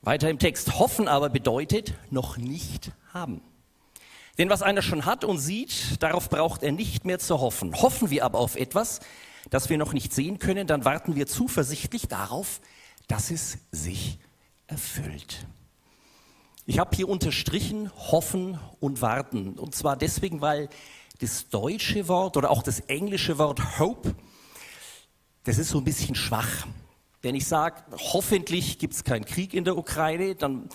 Weiter 0.00 0.30
im 0.30 0.38
Text. 0.38 0.78
Hoffen 0.78 1.06
aber 1.06 1.28
bedeutet 1.28 1.94
noch 2.10 2.36
nicht 2.36 2.90
haben. 3.12 3.42
Denn 4.38 4.48
was 4.48 4.62
einer 4.62 4.82
schon 4.82 5.04
hat 5.04 5.24
und 5.24 5.38
sieht, 5.38 6.02
darauf 6.02 6.30
braucht 6.30 6.62
er 6.62 6.72
nicht 6.72 7.04
mehr 7.04 7.18
zu 7.18 7.40
hoffen. 7.40 7.74
Hoffen 7.80 8.10
wir 8.10 8.24
aber 8.24 8.38
auf 8.38 8.56
etwas, 8.56 9.00
das 9.50 9.68
wir 9.68 9.76
noch 9.76 9.92
nicht 9.92 10.14
sehen 10.14 10.38
können, 10.38 10.66
dann 10.66 10.84
warten 10.84 11.14
wir 11.14 11.26
zuversichtlich 11.26 12.08
darauf, 12.08 12.60
dass 13.08 13.30
es 13.30 13.58
sich 13.70 14.18
erfüllt. 14.66 15.46
Ich 16.64 16.78
habe 16.78 16.96
hier 16.96 17.08
unterstrichen 17.08 17.90
hoffen 17.96 18.58
und 18.80 19.02
warten. 19.02 19.58
Und 19.58 19.74
zwar 19.74 19.96
deswegen, 19.96 20.40
weil 20.40 20.68
das 21.22 21.48
deutsche 21.48 22.08
Wort 22.08 22.36
oder 22.36 22.50
auch 22.50 22.62
das 22.62 22.80
englische 22.80 23.38
Wort 23.38 23.78
hope, 23.78 24.14
das 25.44 25.58
ist 25.58 25.70
so 25.70 25.78
ein 25.78 25.84
bisschen 25.84 26.14
schwach. 26.14 26.66
Wenn 27.22 27.36
ich 27.36 27.46
sage, 27.46 27.82
hoffentlich 27.96 28.78
gibt 28.78 28.94
es 28.94 29.04
keinen 29.04 29.24
Krieg 29.24 29.54
in 29.54 29.64
der 29.64 29.78
Ukraine, 29.78 30.34
dann 30.34 30.68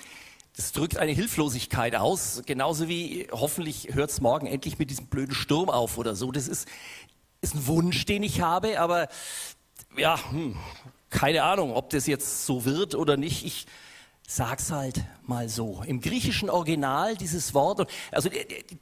das 0.56 0.72
drückt 0.72 0.98
eine 0.98 1.12
Hilflosigkeit 1.12 1.96
aus, 1.96 2.42
genauso 2.46 2.88
wie 2.88 3.28
hoffentlich 3.32 3.90
hört 3.94 4.10
es 4.10 4.22
morgen 4.22 4.48
endlich 4.48 4.80
mit 4.80 4.90
diesem 4.90 5.08
blöden 5.08 5.36
Sturm 5.36 5.70
auf 5.70 5.98
oder 5.98 6.16
so. 6.16 6.32
Das 6.32 6.48
ist, 6.48 6.68
ist 7.42 7.54
ein 7.54 7.68
Wunsch, 7.68 8.06
den 8.06 8.24
ich 8.24 8.42
habe, 8.42 8.80
aber 8.80 9.10
ja, 9.98 10.18
hm, 10.32 10.56
keine 11.10 11.44
Ahnung, 11.44 11.74
ob 11.74 11.90
das 11.90 12.08
jetzt 12.08 12.46
so 12.46 12.66
wird 12.66 12.96
oder 12.96 13.18
nicht. 13.18 13.46
Ich 13.46 13.68
sag's 14.30 14.72
halt 14.72 15.04
mal 15.24 15.48
so. 15.48 15.82
Im 15.88 16.02
griechischen 16.02 16.50
Original 16.50 17.16
dieses 17.16 17.54
Wort, 17.54 17.90
also 18.12 18.30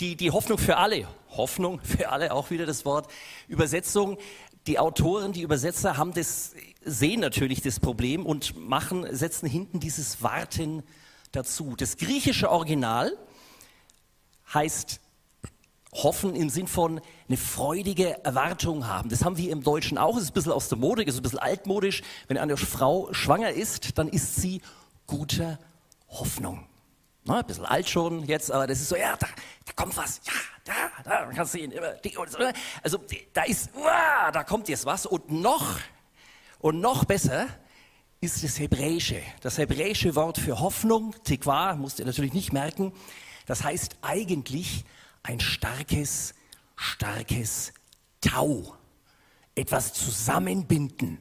die, 0.02 0.16
die 0.16 0.32
Hoffnung 0.32 0.58
für 0.58 0.78
alle, 0.78 1.08
Hoffnung 1.30 1.80
für 1.82 2.10
alle, 2.10 2.34
auch 2.34 2.50
wieder 2.50 2.66
das 2.66 2.84
Wort, 2.84 3.10
Übersetzung, 3.48 4.18
die 4.66 4.80
Autoren, 4.80 5.34
die 5.34 5.44
Übersetzer 5.44 5.98
haben 5.98 6.14
das, 6.14 6.54
sehen 6.84 7.20
natürlich 7.20 7.62
das 7.62 7.80
Problem 7.80 8.26
und 8.26 8.58
machen, 8.58 9.06
setzen 9.16 9.48
hinten 9.48 9.80
dieses 9.80 10.24
Warten 10.24 10.82
dazu. 11.32 11.76
Das 11.78 11.98
griechische 11.98 12.50
Original 12.50 13.16
heißt 14.52 15.00
hoffen 15.94 16.36
im 16.36 16.50
Sinn 16.50 16.68
von 16.68 17.00
eine 17.28 17.38
freudige 17.38 18.26
Erwartung 18.26 18.88
haben. 18.88 19.10
Das 19.10 19.24
haben 19.24 19.38
wir 19.38 19.52
im 19.52 19.64
Deutschen 19.64 20.00
auch. 20.00 20.18
Es 20.18 20.24
ist 20.24 20.32
ein 20.32 20.34
bisschen 20.34 20.52
aus 20.52 20.70
der 20.70 20.78
Mode, 20.80 21.04
ist 21.04 21.16
ein 21.16 21.22
bisschen 21.22 21.40
altmodisch. 21.40 22.02
Wenn 22.28 22.38
eine 22.38 22.58
Frau 22.58 23.14
schwanger 23.14 23.52
ist, 23.52 23.98
dann 23.98 24.10
ist 24.10 24.38
sie 24.38 24.62
guter 25.08 25.60
Hoffnung. 26.10 26.68
Na, 27.26 27.40
ein 27.40 27.46
bisschen 27.46 27.66
alt 27.66 27.90
schon 27.90 28.24
jetzt, 28.26 28.52
aber 28.52 28.68
das 28.68 28.80
ist 28.80 28.90
so, 28.90 28.96
ja, 28.96 29.16
da, 29.18 29.28
da 29.66 29.72
kommt 29.76 29.98
was, 29.98 30.22
ja, 30.26 30.34
da, 30.64 30.74
da 31.04 31.26
kannst 31.34 31.56
du 31.56 31.60
ihn 31.60 31.72
immer, 31.72 31.94
also 32.84 33.00
da 33.34 33.44
ist, 33.44 33.72
uah, 33.76 34.32
da 34.32 34.44
kommt 34.44 34.70
jetzt 34.70 34.86
was 34.86 35.08
und 35.08 35.32
noch, 35.32 35.80
und 36.60 36.80
noch 36.80 37.04
besser, 37.06 37.48
ist 38.22 38.44
das 38.44 38.60
Hebräische. 38.60 39.22
Das 39.42 39.58
hebräische 39.58 40.16
Wort 40.16 40.38
für 40.38 40.60
Hoffnung, 40.60 41.16
Tikwa, 41.24 41.76
musst 41.76 42.00
ihr 42.00 42.06
natürlich 42.06 42.34
nicht 42.34 42.54
merken, 42.54 42.94
das 43.48 43.64
heißt 43.64 43.98
eigentlich 44.02 44.86
ein 45.24 45.40
starkes, 45.40 46.36
starkes 46.76 47.74
Tau. 48.22 48.76
Etwas 49.56 49.94
zusammenbinden. 49.94 51.20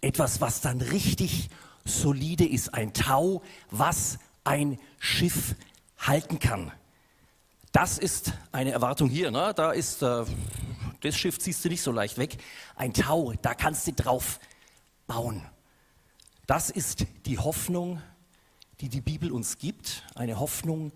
Etwas, 0.00 0.40
was 0.40 0.60
dann 0.60 0.80
richtig 0.80 1.50
solide 1.84 2.46
ist. 2.46 2.74
Ein 2.74 2.92
Tau, 2.92 3.42
was 3.70 4.18
ein 4.44 4.78
Schiff 4.98 5.54
halten 5.98 6.38
kann. 6.38 6.72
Das 7.72 7.98
ist 7.98 8.32
eine 8.52 8.72
Erwartung 8.72 9.08
hier. 9.08 9.30
Ne? 9.30 9.52
Da 9.54 9.72
ist, 9.72 10.02
äh, 10.02 10.24
das 11.02 11.16
Schiff 11.16 11.38
ziehst 11.38 11.64
du 11.64 11.68
nicht 11.68 11.82
so 11.82 11.92
leicht 11.92 12.18
weg. 12.18 12.38
Ein 12.74 12.92
Tau, 12.92 13.32
da 13.42 13.54
kannst 13.54 13.86
du 13.86 13.92
drauf 13.92 14.40
bauen. 15.06 15.42
Das 16.46 16.68
ist 16.68 17.06
die 17.26 17.38
Hoffnung, 17.38 18.02
die 18.80 18.88
die 18.88 19.00
Bibel 19.00 19.30
uns 19.30 19.58
gibt, 19.58 20.04
eine 20.14 20.40
Hoffnung 20.40 20.92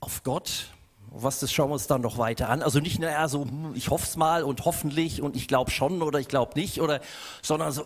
auf 0.00 0.22
Gott. 0.22 0.70
Was 1.14 1.40
das 1.40 1.52
schauen 1.52 1.70
wir 1.70 1.74
uns 1.74 1.88
dann 1.88 2.00
noch 2.00 2.16
weiter 2.16 2.48
an. 2.48 2.62
Also 2.62 2.78
nicht 2.78 2.98
nur 2.98 3.28
so, 3.28 3.44
hm, 3.44 3.74
ich 3.74 3.90
hoffe 3.90 4.04
es 4.04 4.16
mal 4.16 4.44
und 4.44 4.64
hoffentlich 4.64 5.20
und 5.20 5.36
ich 5.36 5.48
glaube 5.48 5.70
schon 5.70 6.00
oder 6.00 6.20
ich 6.20 6.28
glaube 6.28 6.58
nicht 6.58 6.80
oder, 6.80 7.00
sondern 7.42 7.72
so, 7.72 7.84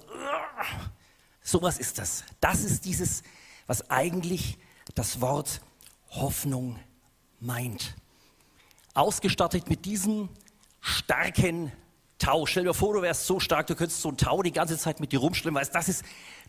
sowas 1.46 1.78
ist 1.78 1.98
das. 1.98 2.24
Das 2.40 2.64
ist 2.64 2.84
dieses, 2.84 3.22
was 3.66 3.90
eigentlich 3.90 4.58
das 4.94 5.20
Wort 5.20 5.60
Hoffnung 6.10 6.78
meint. 7.40 7.94
Ausgestattet 8.94 9.68
mit 9.68 9.84
diesem 9.84 10.28
starken 10.80 11.72
Tau. 12.18 12.46
Stell 12.46 12.64
dir 12.64 12.74
vor, 12.74 12.94
du 12.94 13.02
wärst 13.02 13.26
so 13.26 13.40
stark, 13.40 13.66
du 13.66 13.74
könntest 13.74 14.00
so 14.00 14.10
ein 14.10 14.16
Tau 14.16 14.42
die 14.42 14.52
ganze 14.52 14.78
Zeit 14.78 15.00
mit 15.00 15.12
dir 15.12 15.20
rumschwimmen, 15.20 15.60
weißt, 15.60 15.74
das 15.74 15.88
ist 15.88 16.04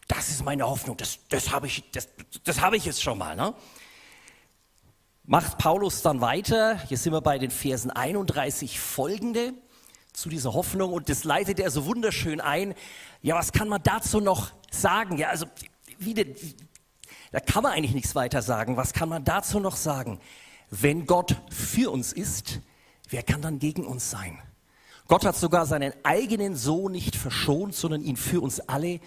das 0.08 0.30
ist 0.30 0.44
meine 0.44 0.66
Hoffnung, 0.68 0.96
das, 0.98 1.20
das 1.30 1.52
habe 1.52 1.68
ich, 1.68 1.84
das, 1.92 2.08
das 2.44 2.62
hab 2.62 2.74
ich 2.74 2.86
jetzt 2.86 3.04
schon 3.04 3.18
mal. 3.18 3.36
Ne? 3.36 3.54
Macht 5.26 5.58
Paulus 5.58 6.02
dann 6.02 6.22
weiter, 6.22 6.80
hier 6.88 6.98
sind 6.98 7.12
wir 7.12 7.22
bei 7.22 7.38
den 7.38 7.52
Versen 7.52 7.92
31 7.92 8.80
folgende 8.80 9.54
zu 10.18 10.30
dieser 10.30 10.54
Hoffnung 10.54 10.94
und 10.94 11.10
das 11.10 11.24
leitet 11.26 11.60
er 11.60 11.70
so 11.70 11.86
wunderschön 11.86 12.42
ein. 12.42 12.74
Ja, 13.22 13.36
was 13.36 13.52
kann 13.52 13.70
man 13.70 13.84
dazu 13.84 14.20
noch 14.20 14.52
sagen? 14.72 15.18
Ja, 15.18 15.30
also, 15.30 15.46
wie 16.00 16.16
denn, 16.16 16.36
da 17.32 17.40
kann 17.40 17.62
man 17.62 17.74
eigentlich 17.74 17.94
nichts 17.94 18.16
weiter 18.16 18.42
sagen. 18.42 18.78
Was 18.78 18.94
kann 18.94 19.10
man 19.10 19.24
dazu 19.24 19.60
noch 19.60 19.76
sagen? 19.76 20.20
Wenn 20.72 21.06
Gott 21.06 21.36
für 21.52 21.92
uns 21.92 22.14
ist, 22.14 22.62
wer 23.10 23.22
kann 23.22 23.44
dann 23.44 23.60
gegen 23.60 23.86
uns 23.86 24.10
sein? 24.10 24.40
Gott 25.08 25.24
hat 25.24 25.36
sogar 25.36 25.68
seinen 25.68 25.94
eigenen 26.04 26.56
Sohn 26.56 26.94
nicht 26.94 27.16
verschont, 27.16 27.76
sondern 27.76 28.02
ihn 28.02 28.18
für 28.18 28.42
uns 28.42 28.60
alle 28.60 29.00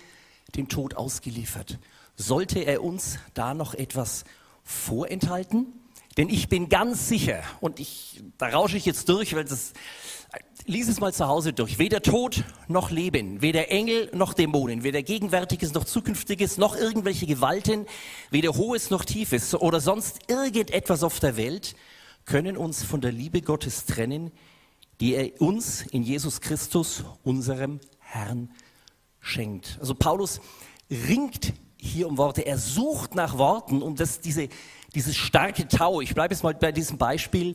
dem 0.55 0.69
Tod 0.69 0.95
ausgeliefert. 0.95 1.81
Sollte 2.14 2.61
er 2.61 2.85
uns 2.85 3.19
da 3.35 3.52
noch 3.52 3.75
etwas 3.75 4.23
vorenthalten? 4.62 5.79
Denn 6.17 6.29
ich 6.29 6.49
bin 6.49 6.69
ganz 6.69 7.09
sicher, 7.09 7.43
und 7.61 7.79
ich, 7.79 8.23
da 8.37 8.49
rausche 8.49 8.76
ich 8.76 8.85
jetzt 8.85 9.09
durch, 9.09 9.35
weil 9.35 9.45
das, 9.45 9.73
lies 10.67 10.88
es 10.88 11.00
mal 11.00 11.12
zu 11.12 11.26
Hause 11.26 11.52
durch. 11.52 11.79
Weder 11.79 12.02
Tod 12.02 12.45
noch 12.69 12.90
Leben, 12.90 13.43
weder 13.43 13.71
Engel 13.71 14.11
noch 14.14 14.35
Dämonen, 14.35 14.83
weder 14.83 15.02
Gegenwärtiges 15.02 15.73
noch 15.73 15.85
Zukünftiges, 15.85 16.59
noch 16.59 16.76
irgendwelche 16.76 17.26
Gewalten, 17.26 17.87
weder 18.31 18.55
Hohes 18.57 18.90
noch 18.90 19.05
Tiefes 19.05 19.55
oder 19.55 19.81
sonst 19.81 20.19
irgendetwas 20.29 21.02
auf 21.02 21.21
der 21.21 21.37
Welt 21.37 21.75
können 22.26 22.57
uns 22.57 22.83
von 22.83 23.00
der 23.00 23.12
Liebe 23.12 23.43
Gottes 23.43 23.87
trennen, 23.87 24.31
die 25.00 25.14
er 25.14 25.40
uns 25.40 25.83
in 25.83 26.02
Jesus 26.02 26.40
Christus, 26.40 27.05
unserem 27.23 27.81
Herrn, 27.99 28.50
schenkt. 29.21 29.79
Also 29.81 29.95
Paulus 29.95 30.40
ringt 30.90 31.55
hier 31.80 32.08
um 32.08 32.18
Worte, 32.18 32.46
er 32.46 32.58
sucht 32.58 33.14
nach 33.14 33.38
Worten, 33.38 33.82
um 33.82 33.96
das, 33.96 34.20
diese, 34.20 34.49
dieses 34.94 35.16
starke 35.16 35.68
Tau, 35.68 36.00
ich 36.00 36.14
bleibe 36.14 36.34
jetzt 36.34 36.42
mal 36.42 36.54
bei 36.54 36.72
diesem 36.72 36.99
Beispiel, 36.99 37.54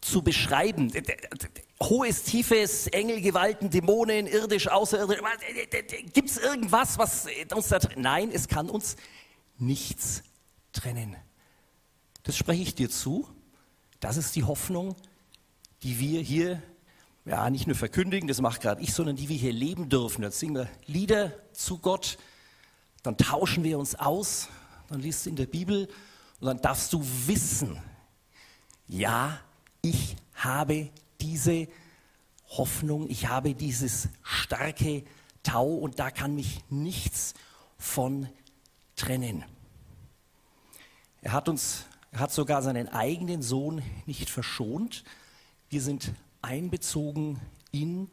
zu 0.00 0.22
beschreiben. 0.22 0.92
Hohes, 1.82 2.22
tiefes, 2.22 2.86
Engelgewalten, 2.88 3.70
Dämonen, 3.70 4.26
irdisch, 4.26 4.68
außerirdisch. 4.68 5.20
Gibt 6.12 6.30
es 6.30 6.38
irgendwas, 6.38 6.98
was 6.98 7.26
uns 7.54 7.68
da 7.68 7.78
Nein, 7.96 8.30
es 8.32 8.48
kann 8.48 8.70
uns 8.70 8.96
nichts 9.58 10.22
trennen. 10.72 11.16
Das 12.22 12.36
spreche 12.36 12.62
ich 12.62 12.74
dir 12.74 12.90
zu. 12.90 13.28
Das 13.98 14.16
ist 14.16 14.36
die 14.36 14.44
Hoffnung, 14.44 14.96
die 15.82 15.98
wir 15.98 16.20
hier 16.20 16.62
ja, 17.26 17.48
nicht 17.50 17.66
nur 17.66 17.76
verkündigen, 17.76 18.28
das 18.28 18.40
macht 18.40 18.62
gerade 18.62 18.82
ich, 18.82 18.94
sondern 18.94 19.16
die 19.16 19.28
wir 19.28 19.36
hier 19.36 19.52
leben 19.52 19.88
dürfen. 19.88 20.22
Dann 20.22 20.32
singen 20.32 20.54
wir 20.54 20.68
Lieder 20.86 21.32
zu 21.52 21.78
Gott, 21.78 22.18
dann 23.02 23.16
tauschen 23.16 23.64
wir 23.64 23.78
uns 23.78 23.94
aus, 23.94 24.48
dann 24.88 25.00
liest 25.00 25.26
du 25.26 25.30
in 25.30 25.36
der 25.36 25.46
Bibel 25.46 25.88
und 26.40 26.46
dann 26.46 26.60
darfst 26.60 26.92
du 26.92 27.04
wissen, 27.26 27.80
ja, 28.88 29.38
ich 29.82 30.16
habe 30.34 30.90
diese 31.20 31.68
Hoffnung, 32.48 33.08
ich 33.08 33.28
habe 33.28 33.54
dieses 33.54 34.08
starke 34.22 35.04
Tau 35.42 35.68
und 35.68 35.98
da 35.98 36.10
kann 36.10 36.34
mich 36.34 36.60
nichts 36.68 37.34
von 37.78 38.28
trennen. 38.96 39.44
Er 41.22 41.32
hat 41.32 41.48
uns, 41.48 41.84
er 42.10 42.20
hat 42.20 42.32
sogar 42.32 42.62
seinen 42.62 42.88
eigenen 42.88 43.42
Sohn 43.42 43.82
nicht 44.06 44.28
verschont. 44.28 45.04
Wir 45.68 45.80
sind 45.80 46.12
einbezogen 46.42 47.40
in 47.70 48.10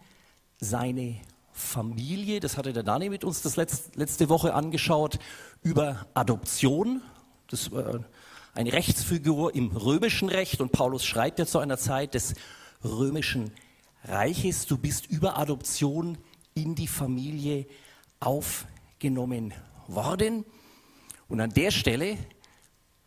seine 0.60 1.20
Familie. 1.58 2.40
Das 2.40 2.56
hatte 2.56 2.72
der 2.72 2.84
Dani 2.84 3.10
mit 3.10 3.24
uns 3.24 3.42
das 3.42 3.56
letzte 3.56 4.30
Woche 4.30 4.54
angeschaut 4.54 5.18
über 5.64 6.06
Adoption. 6.14 7.02
Das 7.50 7.72
war 7.72 8.06
eine 8.54 8.74
Rechtsfigur 8.74 9.56
im 9.56 9.76
römischen 9.76 10.30
Recht 10.30 10.62
und 10.62 10.72
Paulus 10.72 11.04
schreibt 11.04 11.40
ja 11.40 11.48
zu 11.48 11.58
einer 11.58 11.78
Zeit 11.78 12.14
des 12.14 12.36
römischen 12.84 13.52
Reiches, 14.04 14.68
du 14.68 14.78
bist 14.78 15.08
über 15.08 15.38
Adoption 15.38 16.20
in 16.54 16.76
die 16.76 16.88
Familie 16.88 17.66
aufgenommen 18.20 19.54
worden. 19.88 20.46
Und 21.28 21.42
an 21.42 21.50
der 21.50 21.72
Stelle 21.72 22.18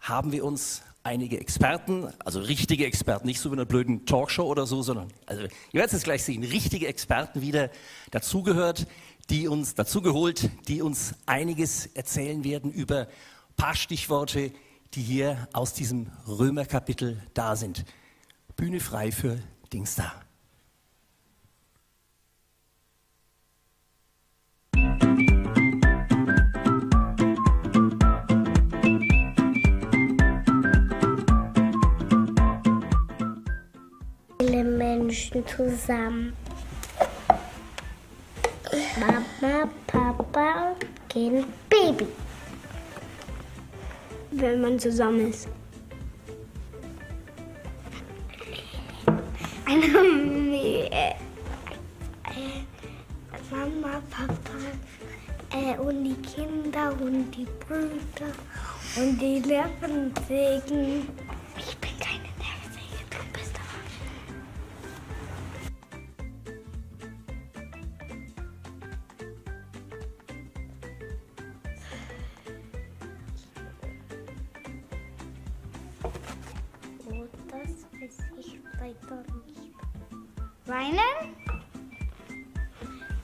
haben 0.01 0.33
wir 0.33 0.45
uns 0.45 0.83
einige 1.03 1.41
Experten, 1.41 2.09
also 2.25 2.41
richtige 2.41 2.87
Experten, 2.87 3.27
nicht 3.27 3.41
so 3.41 3.51
wie 3.51 3.55
in 3.55 3.61
einer 3.61 3.67
blöden 3.67 4.07
Talkshow 4.07 4.45
oder 4.45 4.67
so, 4.67 4.83
sondern, 4.83 5.09
also 5.27 5.43
ihr 5.43 5.51
werdet 5.73 5.93
es 5.93 6.03
gleich 6.03 6.23
sehen, 6.23 6.45
richtige 6.45 6.87
Experten 6.87 7.41
wieder 7.41 7.71
dazugehört, 8.11 8.87
die 9.31 9.49
uns 9.49 9.75
dazugeholt, 9.75 10.51
die 10.69 10.83
uns 10.83 11.15
einiges 11.27 11.87
erzählen 11.87 12.45
werden 12.45 12.73
über 12.73 13.01
ein 13.01 13.57
paar 13.57 13.75
Stichworte, 13.75 14.53
die 14.95 15.03
hier 15.03 15.49
aus 15.53 15.73
diesem 15.73 16.11
Römerkapitel 16.27 17.23
da 17.33 17.57
sind. 17.57 17.85
Bühne 18.57 18.81
frei 18.81 19.13
für 19.13 19.39
Dingsda. 19.73 20.13
Menschen 35.11 35.45
zusammen. 35.45 36.33
Mama, 39.01 39.69
Papa, 39.89 40.77
Kind, 41.09 41.47
Baby. 41.69 42.07
wenn 44.31 44.61
man 44.61 44.79
zusammen 44.79 45.31
ist. 45.31 45.49
Mama, 53.51 54.01
Papa 54.11 54.59
äh, 55.53 55.77
und 55.77 56.05
die 56.05 56.15
Kinder 56.23 56.93
und 57.01 57.33
die 57.33 57.49
Brüder 57.67 58.33
und 58.97 59.19
die 59.21 59.41
Nervensägen. 59.41 61.09
Ich 61.09 61.30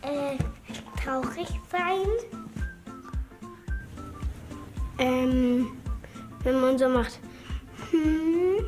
Äh, 0.06 0.38
traurig 1.02 1.48
sein? 1.68 2.06
Ähm, 4.98 5.66
wenn 6.44 6.60
man 6.60 6.78
so 6.78 6.88
macht. 6.88 7.18
Hm, 7.90 8.64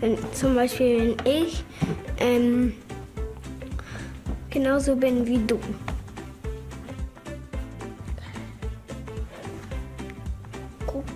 wenn, 0.00 0.16
zum 0.32 0.54
Beispiel, 0.54 1.14
wenn 1.18 1.30
ich 1.30 1.62
ähm, 2.18 2.72
genauso 4.48 4.96
bin 4.96 5.26
wie 5.26 5.38
du. 5.38 5.60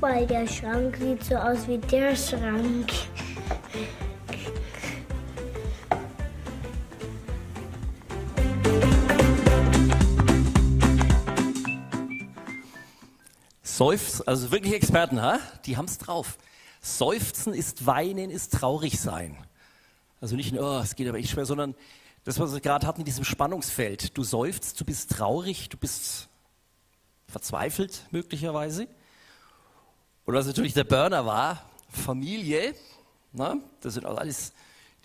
Mal, 0.09 0.27
der 0.27 0.47
Schrank 0.49 0.97
sieht 0.97 1.23
so 1.23 1.35
aus 1.35 1.69
wie 1.69 1.77
der 1.77 2.17
Schrank. 2.17 2.91
Seufzen, 13.63 14.27
also 14.27 14.51
wirklich 14.51 14.73
Experten, 14.73 15.21
ha? 15.21 15.41
die 15.67 15.77
haben 15.77 15.85
es 15.85 15.99
drauf. 15.99 16.39
Seufzen 16.81 17.53
ist 17.53 17.85
Weinen, 17.85 18.31
ist 18.31 18.55
traurig 18.55 18.99
sein. 18.99 19.37
Also 20.23 20.37
nicht 20.37 20.55
nur, 20.55 20.63
oh, 20.63 20.81
es 20.83 20.97
geht 20.97 21.07
aber 21.07 21.19
echt 21.19 21.29
schwer, 21.29 21.45
sondern 21.45 21.75
das, 22.25 22.41
was 22.41 22.55
wir 22.55 22.61
gerade 22.61 22.87
hatten 22.87 23.03
in 23.03 23.05
diesem 23.05 23.25
Spannungsfeld. 23.25 24.17
Du 24.17 24.25
seufzt, 24.25 24.81
du 24.81 24.87
bist 24.87 25.11
traurig, 25.11 25.69
du 25.69 25.77
bist 25.77 26.31
verzweifelt 27.27 28.07
möglicherweise. 28.11 28.89
Und 30.29 30.35
was 30.35 30.47
natürlich 30.47 30.75
der 30.75 30.85
Burner 30.85 31.25
war, 31.25 31.65
Familie, 31.89 32.75
na, 33.33 33.57
das 33.81 33.95
sind 33.95 34.05
auch 34.05 34.19
alles, 34.19 34.53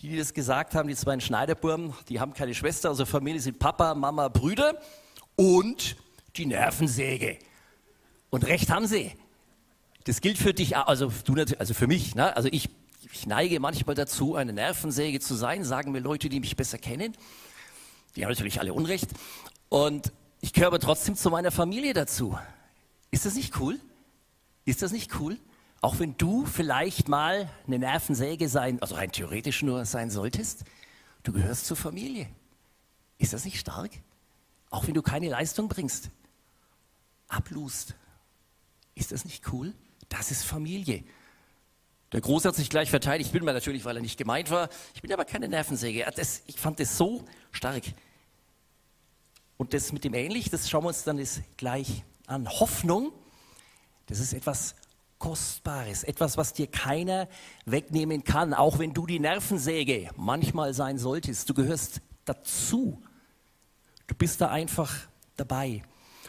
die, 0.02 0.10
die 0.10 0.18
das 0.18 0.34
gesagt 0.34 0.76
haben, 0.76 0.90
die 0.90 0.98
zwei 0.98 1.18
Schneiderburm, 1.18 1.94
die 2.10 2.20
haben 2.20 2.34
keine 2.34 2.54
Schwester, 2.54 2.90
also 2.90 3.06
Familie 3.06 3.40
sind 3.40 3.58
Papa, 3.58 3.96
Mama, 3.96 4.28
Brüder 4.28 4.82
und 5.38 5.96
die 6.36 6.46
Nervensäge. 6.46 7.40
Und 8.32 8.48
recht 8.48 8.70
haben 8.70 8.86
sie. 8.86 9.14
Das 10.04 10.20
gilt 10.20 10.38
für 10.38 10.54
dich, 10.54 10.76
also, 10.76 11.10
du, 11.24 11.42
also 11.58 11.74
für 11.74 11.88
mich. 11.88 12.16
Ne? 12.16 12.36
Also 12.36 12.50
ich, 12.52 12.68
ich 13.14 13.26
neige 13.26 13.62
manchmal 13.62 13.96
dazu, 13.96 14.36
eine 14.36 14.52
Nervensäge 14.52 15.22
zu 15.22 15.36
sein, 15.36 15.64
sagen 15.64 15.94
mir 15.94 16.02
Leute, 16.02 16.28
die 16.28 16.42
mich 16.42 16.58
besser 16.58 16.80
kennen. 16.80 17.16
Die 18.18 18.26
haben 18.26 18.32
natürlich 18.32 18.60
alle 18.60 18.74
Unrecht. 18.74 19.12
Und 19.70 20.12
ich 20.42 20.52
gehöre 20.52 20.68
aber 20.68 20.80
trotzdem 20.80 21.16
zu 21.16 21.30
meiner 21.30 21.52
Familie 21.52 21.94
dazu. 21.94 22.38
Ist 23.10 23.26
das 23.26 23.36
nicht 23.36 23.58
cool? 23.62 23.80
Ist 24.66 24.82
das 24.82 24.92
nicht 24.92 25.20
cool? 25.20 25.38
Auch 25.82 26.00
wenn 26.00 26.16
du 26.18 26.46
vielleicht 26.46 27.10
mal 27.10 27.50
eine 27.68 27.80
Nervensäge 27.80 28.48
sein, 28.48 28.82
also 28.82 28.96
rein 28.96 29.12
theoretisch 29.12 29.64
nur 29.64 29.86
sein 29.86 30.10
solltest, 30.10 30.64
du 31.24 31.34
gehörst 31.34 31.66
zur 31.66 31.76
Familie. 31.76 32.30
Ist 33.18 33.34
das 33.34 33.44
nicht 33.46 33.60
stark? 33.60 33.92
Auch 34.70 34.88
wenn 34.88 34.94
du 34.94 35.02
keine 35.02 35.30
Leistung 35.30 35.68
bringst, 35.68 36.10
ablust. 37.28 37.96
Ist 38.96 39.12
das 39.12 39.26
nicht 39.26 39.52
cool? 39.52 39.74
Das 40.10 40.32
ist 40.32 40.46
Familie. 40.46 41.04
Der 42.12 42.22
Große 42.22 42.48
hat 42.48 42.56
sich 42.56 42.70
gleich 42.70 42.90
verteidigt. 42.90 43.28
Ich 43.28 43.34
bin 43.34 43.44
mir 43.44 43.54
natürlich, 43.54 43.86
weil 43.86 43.98
er 43.98 44.02
nicht 44.02 44.18
gemeint 44.18 44.52
war. 44.52 44.70
Ich 44.94 45.02
bin 45.02 45.12
aber 45.12 45.26
keine 45.26 45.48
Nervensäge. 45.50 46.06
Ich 46.46 46.60
fand 46.60 46.80
das 46.80 46.98
so 46.98 47.26
stark. 47.52 47.84
Und 49.58 49.74
das 49.74 49.92
mit 49.92 50.04
dem 50.04 50.14
ähnlich, 50.14 50.50
das 50.50 50.70
schauen 50.70 50.84
wir 50.84 50.90
uns 50.90 51.04
dann 51.04 51.20
gleich 51.58 52.04
an. 52.28 52.48
Hoffnung, 52.48 53.12
das 54.08 54.20
ist 54.20 54.34
etwas 54.34 54.76
Kostbares, 55.20 56.04
etwas, 56.04 56.36
was 56.36 56.52
dir 56.52 56.68
keiner 56.68 57.30
wegnehmen 57.66 58.24
kann, 58.26 58.54
auch 58.54 58.80
wenn 58.80 58.94
du 58.94 59.06
die 59.06 59.20
Nervensäge 59.20 60.10
manchmal 60.18 60.74
sein 60.74 60.98
solltest. 60.98 61.50
Du 61.50 61.54
gehörst 61.54 62.02
dazu. 62.26 63.02
Du 64.08 64.16
bist 64.16 64.42
da 64.42 64.50
einfach 64.50 64.94
dabei. 65.38 65.82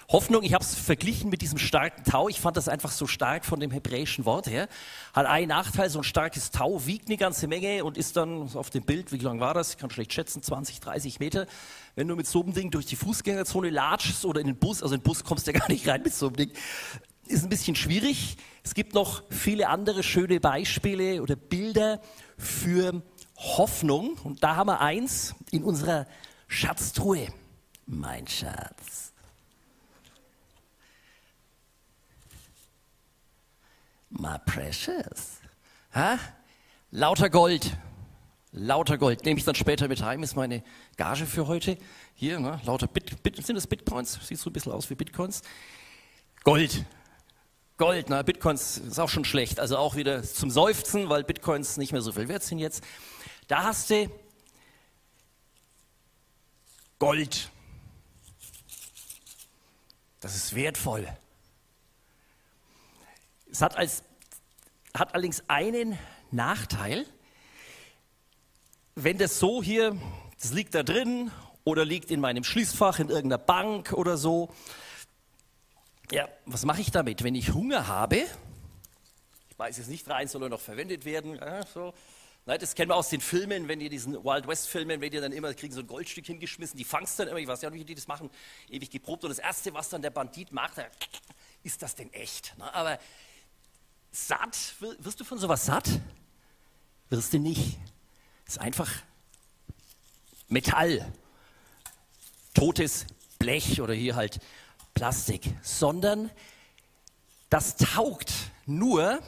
Hoffnung, 0.09 0.43
ich 0.43 0.53
habe 0.53 0.63
es 0.63 0.75
verglichen 0.75 1.31
mit 1.31 1.41
diesem 1.41 1.59
starken 1.59 2.05
Tau. 2.05 2.29
Ich 2.29 2.41
fand 2.41 2.57
das 2.57 2.69
einfach 2.69 2.91
so 2.91 3.07
stark 3.07 3.45
von 3.45 3.59
dem 3.59 3.71
hebräischen 3.71 4.27
Wort 4.27 4.47
her. 4.47 4.69
Hat 5.15 5.27
einen 5.27 5.49
Nachteil, 5.49 5.89
so 5.89 6.01
ein 6.01 6.05
starkes 6.05 6.51
Tau 6.51 6.87
wiegt 6.87 7.09
eine 7.09 7.17
ganze 7.17 7.49
Menge 7.49 7.85
und 7.85 7.97
ist 7.97 8.17
dann 8.17 8.55
auf 8.55 8.71
dem 8.71 8.85
Bild, 8.85 9.13
wie 9.13 9.19
lang 9.19 9.41
war 9.41 9.55
das? 9.55 9.71
Ich 9.71 9.79
kann 9.79 9.91
schlecht 9.91 10.13
schätzen, 10.13 10.43
20, 10.43 10.81
30 10.81 11.21
Meter. 11.21 11.47
Wenn 11.97 12.07
du 12.07 12.17
mit 12.17 12.27
so 12.27 12.43
einem 12.43 12.53
Ding 12.53 12.71
durch 12.71 12.87
die 12.87 12.97
Fußgängerzone 12.97 13.71
latschst 13.71 14.25
oder 14.25 14.41
in 14.41 14.47
den 14.47 14.57
Bus, 14.57 14.83
also 14.83 14.95
in 14.95 15.01
den 15.01 15.05
Bus 15.05 15.25
kommst 15.25 15.47
du 15.47 15.53
ja 15.53 15.59
gar 15.59 15.71
nicht 15.71 15.89
rein 15.89 16.03
mit 16.03 16.15
so 16.15 16.27
einem 16.27 16.37
Ding, 16.37 16.53
ist 17.27 17.43
ein 17.43 17.49
bisschen 17.49 17.77
schwierig. 17.77 18.37
Es 18.63 18.75
gibt 18.75 18.95
noch 18.95 19.23
viele 19.31 19.69
andere 19.69 20.03
schöne 20.03 20.41
Beispiele 20.41 21.23
oder 21.23 21.37
Bilder 21.37 22.01
für 22.39 23.03
Hoffnung. 23.37 24.15
Und 24.25 24.43
da 24.43 24.57
haben 24.57 24.69
wir 24.69 24.81
eins 24.81 25.35
in 25.51 25.65
unserer 25.65 26.07
Schatztruhe. 26.49 27.29
Mein 27.87 28.27
Schatz. 28.27 29.13
My 34.11 34.39
precious. 34.47 35.41
Ha? 35.95 36.19
Lauter 36.91 37.29
Gold. 37.29 37.77
Lauter 38.53 38.99
Gold. 38.99 39.25
Nehme 39.25 39.39
ich 39.39 39.45
dann 39.45 39.57
später 39.57 39.89
mit 39.89 40.01
heim, 40.01 40.23
ist 40.23 40.37
meine 40.37 40.63
Gage 40.97 41.27
für 41.27 41.49
heute. 41.49 41.77
Hier, 42.15 42.39
ne? 42.39 42.61
lauter 42.65 42.87
Bit, 42.87 43.21
Bit, 43.23 43.45
sind 43.45 43.57
das 43.57 43.67
Bitcoins? 43.67 44.19
Sieht 44.23 44.39
so 44.39 44.49
ein 44.49 44.53
bisschen 44.53 44.73
aus 44.73 44.89
wie 44.91 44.95
Bitcoins. 44.95 45.43
Gold. 46.45 46.85
Gold, 47.77 48.09
na, 48.09 48.23
Bitcoins 48.23 48.79
ist 48.79 49.01
auch 49.01 49.09
schon 49.09 49.25
schlecht. 49.25 49.59
Also 49.59 49.77
auch 49.77 49.97
wieder 49.97 50.23
zum 50.23 50.49
Seufzen, 50.49 51.09
weil 51.09 51.25
Bitcoins 51.25 51.77
nicht 51.77 51.91
mehr 51.91 52.03
so 52.03 52.13
viel 52.13 52.29
wert 52.29 52.45
sind 52.45 52.61
jetzt. 52.61 52.85
Da 53.49 53.65
hast 53.65 53.91
du 53.91 54.09
Gold. 57.01 57.51
Das 60.21 60.37
ist 60.37 60.55
wertvoll. 60.55 61.09
Es 63.51 63.61
hat, 63.61 63.77
als, 63.77 64.05
hat 64.95 65.13
allerdings 65.13 65.43
einen 65.49 65.99
Nachteil. 66.31 67.05
Wenn 68.95 69.19
das 69.19 69.41
so 69.41 69.63
hier, 69.63 69.97
das 70.41 70.53
liegt 70.53 70.77
da 70.77 70.85
drin 70.85 71.33
oder 71.65 71.85
liegt 71.85 72.13
in 72.13 72.21
meinem 72.21 72.45
Schließfach 72.45 73.01
in 73.01 73.09
irgendeiner 73.09 73.43
Bank 73.43 73.93
oder 73.93 74.17
so, 74.17 74.55
ja, 76.11 76.29
was 76.47 76.65
mache 76.65 76.81
ich 76.81 76.91
damit? 76.91 77.23
Wenn 77.23 77.35
ich 77.35 77.53
Hunger 77.53 77.87
habe, 77.87 78.27
ich 79.49 79.57
beiße 79.57 79.81
es 79.81 79.89
nicht 79.89 80.09
rein, 80.09 80.29
soll 80.29 80.43
er 80.43 80.49
noch 80.49 80.61
verwendet 80.61 81.05
werden. 81.05 81.37
Ja, 81.37 81.65
so. 81.67 81.95
Nein, 82.47 82.59
das 82.61 82.75
kennen 82.75 82.91
wir 82.91 82.97
aus 82.97 83.09
den 83.09 83.23
Filmen, 83.23 83.69
wenn 83.69 83.81
ihr 83.81 83.89
diesen 83.89 84.23
Wild 84.23 84.47
West 84.47 84.69
Filmen, 84.69 85.01
wenn 85.01 85.13
ihr 85.13 85.23
dann 85.23 85.33
immer 85.33 85.55
kriegen 85.55 85.73
so 85.73 85.81
ein 85.81 85.87
Goldstück 85.87 86.27
hingeschmissen, 86.27 86.77
die 86.77 86.85
fangst 86.85 87.19
dann 87.19 87.29
immer, 87.29 87.39
ich 87.39 87.47
weiß 87.47 87.63
ja 87.63 87.71
nicht, 87.71 87.81
wie 87.81 87.85
die 87.87 87.95
das 87.95 88.07
machen, 88.07 88.29
ewig 88.69 88.91
geprobt 88.91 89.25
und 89.25 89.31
das 89.31 89.39
erste, 89.39 89.73
was 89.73 89.89
dann 89.89 90.03
der 90.03 90.11
Bandit 90.11 90.53
macht, 90.53 90.77
er, 90.77 90.91
ist 91.63 91.81
das 91.81 91.95
denn 91.95 92.13
echt? 92.13 92.57
Ne? 92.59 92.75
Aber 92.75 92.99
satt, 94.11 94.75
wirst 94.99 95.21
du 95.21 95.25
von 95.25 95.39
sowas 95.39 95.65
satt? 95.65 95.89
Wirst 97.09 97.33
du 97.33 97.39
nicht. 97.39 97.79
Das 98.45 98.57
ist 98.57 98.61
einfach 98.61 98.91
Metall, 100.49 101.11
totes 102.53 103.07
Blech 103.39 103.81
oder 103.81 103.95
hier 103.95 104.17
halt 104.17 104.39
Plastik, 104.95 105.55
sondern 105.63 106.31
das 107.51 107.77
taugt 107.77 108.33
nur, 108.67 109.21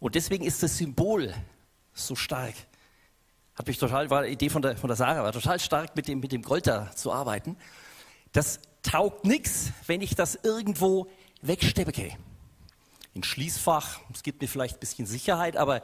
und 0.00 0.14
deswegen 0.14 0.44
ist 0.44 0.62
das 0.62 0.78
Symbol 0.78 1.34
so 1.94 2.16
stark. 2.16 2.54
Hat 3.54 3.66
mich 3.66 3.78
total, 3.78 4.08
war 4.08 4.20
eine 4.20 4.30
Idee 4.30 4.48
von 4.48 4.62
der, 4.62 4.76
von 4.76 4.88
der 4.88 4.96
Sarah, 4.96 5.22
war 5.22 5.32
total 5.32 5.60
stark 5.60 5.94
mit 5.94 6.08
dem, 6.08 6.20
mit 6.20 6.32
dem 6.32 6.42
Gold 6.42 6.66
da 6.66 6.90
zu 6.96 7.12
arbeiten. 7.12 7.56
Das 8.32 8.60
taugt 8.82 9.24
nichts, 9.24 9.72
wenn 9.86 10.00
ich 10.00 10.14
das 10.14 10.38
irgendwo 10.42 11.08
wegstecke. 11.42 12.16
Ein 13.14 13.22
Schließfach, 13.22 14.00
es 14.14 14.22
gibt 14.22 14.40
mir 14.40 14.48
vielleicht 14.48 14.76
ein 14.76 14.80
bisschen 14.80 15.06
Sicherheit, 15.06 15.56
aber 15.56 15.82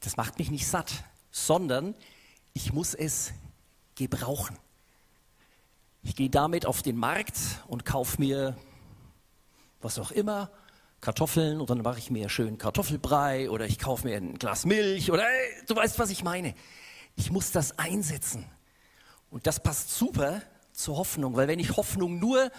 das 0.00 0.16
macht 0.16 0.38
mich 0.38 0.50
nicht 0.50 0.66
satt, 0.66 1.04
sondern 1.30 1.94
ich 2.52 2.72
muss 2.72 2.94
es 2.94 3.32
gebrauchen. 3.94 4.58
Ich 6.02 6.16
gehe 6.16 6.30
damit 6.30 6.64
auf 6.64 6.82
den 6.82 6.96
Markt 6.96 7.36
und 7.68 7.84
kaufe 7.84 8.20
mir 8.20 8.56
was 9.82 9.98
auch 9.98 10.10
immer, 10.10 10.50
Kartoffeln 11.00 11.60
und 11.60 11.70
dann 11.70 11.82
mache 11.82 11.98
ich 11.98 12.10
mir 12.10 12.28
schön 12.28 12.58
Kartoffelbrei 12.58 13.50
oder 13.50 13.66
ich 13.66 13.78
kaufe 13.78 14.06
mir 14.06 14.16
ein 14.16 14.38
Glas 14.38 14.66
Milch 14.66 15.10
oder 15.10 15.22
ey, 15.22 15.64
du 15.66 15.76
weißt, 15.76 15.98
was 15.98 16.10
ich 16.10 16.22
meine. 16.22 16.54
Ich 17.16 17.30
muss 17.30 17.52
das 17.52 17.78
einsetzen. 17.78 18.44
Und 19.30 19.46
das 19.46 19.60
passt 19.60 19.96
super 19.96 20.42
zur 20.72 20.96
Hoffnung, 20.96 21.36
weil 21.36 21.48
wenn 21.48 21.58
ich 21.58 21.76
Hoffnung 21.76 22.18
nur 22.18 22.50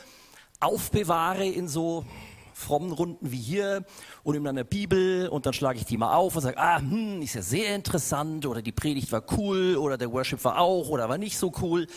aufbewahre 0.60 1.46
in 1.46 1.68
so 1.68 2.06
frommen 2.54 2.92
Runden 2.92 3.32
wie 3.32 3.40
hier 3.40 3.86
und 4.24 4.36
in 4.36 4.44
meiner 4.44 4.64
Bibel 4.64 5.28
und 5.30 5.46
dann 5.46 5.54
schlage 5.54 5.80
ich 5.80 5.86
die 5.86 5.98
mal 5.98 6.14
auf 6.14 6.36
und 6.36 6.42
sage, 6.42 6.58
ah, 6.58 6.80
hm, 6.80 7.22
ist 7.22 7.34
ja 7.34 7.42
sehr 7.42 7.76
interessant 7.76 8.46
oder 8.46 8.62
die 8.62 8.72
Predigt 8.72 9.12
war 9.12 9.24
cool 9.38 9.76
oder 9.78 9.98
der 9.98 10.12
Worship 10.12 10.44
war 10.44 10.60
auch 10.60 10.90
oder 10.90 11.10
war 11.10 11.18
nicht 11.18 11.38
so 11.38 11.52
cool. 11.62 11.88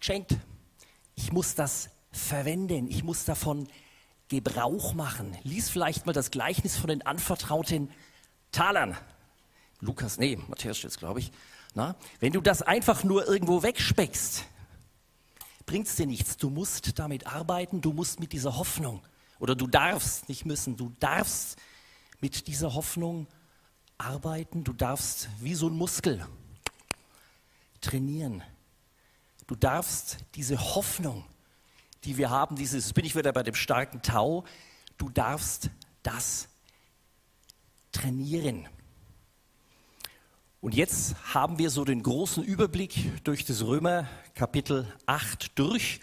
Geschenkt. 0.00 0.36
Ich 1.14 1.32
muss 1.32 1.54
das 1.54 1.90
verwenden. 2.12 2.88
Ich 2.88 3.02
muss 3.02 3.24
davon 3.24 3.68
Gebrauch 4.28 4.94
machen. 4.94 5.36
Lies 5.42 5.70
vielleicht 5.70 6.06
mal 6.06 6.12
das 6.12 6.30
Gleichnis 6.30 6.76
von 6.76 6.88
den 6.88 7.02
anvertrauten 7.02 7.90
Talern. 8.52 8.96
Lukas, 9.80 10.18
nee, 10.18 10.38
Matthäus 10.48 10.78
steht 10.78 10.96
glaube 10.96 11.20
ich. 11.20 11.30
Na, 11.74 11.94
wenn 12.20 12.32
du 12.32 12.40
das 12.40 12.62
einfach 12.62 13.04
nur 13.04 13.28
irgendwo 13.28 13.62
wegspeckst, 13.62 14.44
bringt 15.66 15.86
es 15.86 15.96
dir 15.96 16.06
nichts. 16.06 16.38
Du 16.38 16.48
musst 16.48 16.98
damit 16.98 17.26
arbeiten, 17.26 17.82
du 17.82 17.92
musst 17.92 18.18
mit 18.18 18.32
dieser 18.32 18.56
Hoffnung, 18.56 19.02
oder 19.38 19.54
du 19.54 19.66
darfst, 19.66 20.28
nicht 20.28 20.46
müssen, 20.46 20.76
du 20.76 20.92
darfst 21.00 21.58
mit 22.20 22.46
dieser 22.46 22.74
Hoffnung 22.74 23.26
arbeiten, 23.98 24.64
du 24.64 24.72
darfst 24.72 25.28
wie 25.40 25.54
so 25.54 25.68
ein 25.68 25.76
Muskel 25.76 26.26
trainieren. 27.80 28.42
Du 29.46 29.54
darfst 29.54 30.18
diese 30.34 30.58
Hoffnung, 30.74 31.24
die 32.04 32.16
wir 32.16 32.30
haben, 32.30 32.56
dieses, 32.56 32.92
bin 32.92 33.04
ich 33.04 33.14
wieder 33.14 33.32
bei 33.32 33.42
dem 33.42 33.54
starken 33.54 34.02
Tau, 34.02 34.44
du 34.98 35.08
darfst 35.08 35.70
das 36.02 36.48
trainieren. 37.92 38.68
Und 40.60 40.74
jetzt 40.74 41.14
haben 41.32 41.58
wir 41.58 41.70
so 41.70 41.84
den 41.84 42.02
großen 42.02 42.42
Überblick 42.42 43.22
durch 43.22 43.44
das 43.44 43.62
Römer 43.64 44.08
Kapitel 44.34 44.92
8 45.06 45.56
durch 45.56 46.00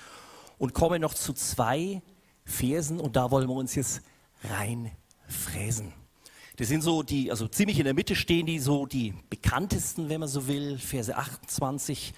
und 0.58 0.74
kommen 0.74 1.02
noch 1.02 1.14
zu 1.14 1.34
zwei 1.34 2.02
Versen 2.46 3.00
und 3.00 3.18
da 3.18 3.30
wollen 3.30 3.50
wir 3.50 3.56
uns 3.56 3.76
jetzt 3.76 4.02
reinfräsen. 4.44 5.92
Das 6.56 6.70
sind 6.70 6.82
so 6.82 7.04
die, 7.04 7.30
also 7.30 7.48
ziemlich 7.48 7.80
in 7.80 7.86
der 7.86 7.94
Mitte 7.94 8.16
stehen 8.16 8.46
die 8.46 8.60
so 8.60 8.86
die 8.86 9.14
bekanntesten, 9.30 10.08
wenn 10.08 10.20
man 10.20 10.30
so 10.30 10.48
will, 10.48 10.78
Verse 10.78 11.14
28 11.14 12.14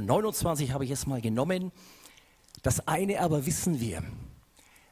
und 0.00 0.06
29 0.06 0.72
habe 0.72 0.84
ich 0.84 0.90
jetzt 0.90 1.06
mal 1.06 1.20
genommen. 1.20 1.72
Das 2.62 2.88
eine 2.88 3.20
aber 3.20 3.44
wissen 3.44 3.80
wir. 3.80 4.02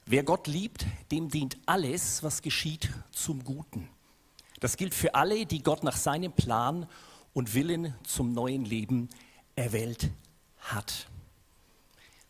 Wer 0.05 0.23
Gott 0.23 0.47
liebt, 0.47 0.85
dem 1.11 1.31
dient 1.31 1.57
alles, 1.64 2.23
was 2.23 2.42
geschieht, 2.42 2.90
zum 3.11 3.42
Guten. 3.42 3.88
Das 4.61 4.77
gilt 4.77 4.94
für 4.94 5.14
alle, 5.14 5.47
die 5.47 5.62
Gott 5.62 5.83
nach 5.83 5.97
seinem 5.97 6.33
Plan 6.33 6.87
und 7.33 7.55
Willen 7.55 7.94
zum 8.05 8.33
neuen 8.33 8.66
Leben 8.66 9.09
erwählt 9.57 10.11
hat. 10.59 11.09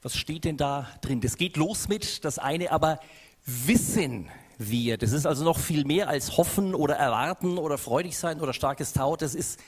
Was 0.03 0.17
steht 0.17 0.45
denn 0.45 0.57
da 0.57 0.89
drin? 1.01 1.21
Das 1.21 1.37
geht 1.37 1.57
los 1.57 1.89
mit 1.89 2.25
das 2.25 2.39
eine, 2.39 2.71
aber 2.71 3.01
wissen 3.45 4.29
wir. 4.57 4.99
Das 4.99 5.11
ist 5.11 5.27
also 5.27 5.43
noch 5.43 5.59
viel 5.59 5.85
mehr 5.85 6.09
als 6.09 6.37
hoffen 6.37 6.77
oder 6.77 6.95
erwarten 6.95 7.59
oder 7.59 7.77
freudig 7.77 8.17
sein 8.17 8.41
oder 8.41 8.53
starkes 8.53 8.93
Tau. 8.93 9.17
Das 9.17 9.35
ist 9.35 9.59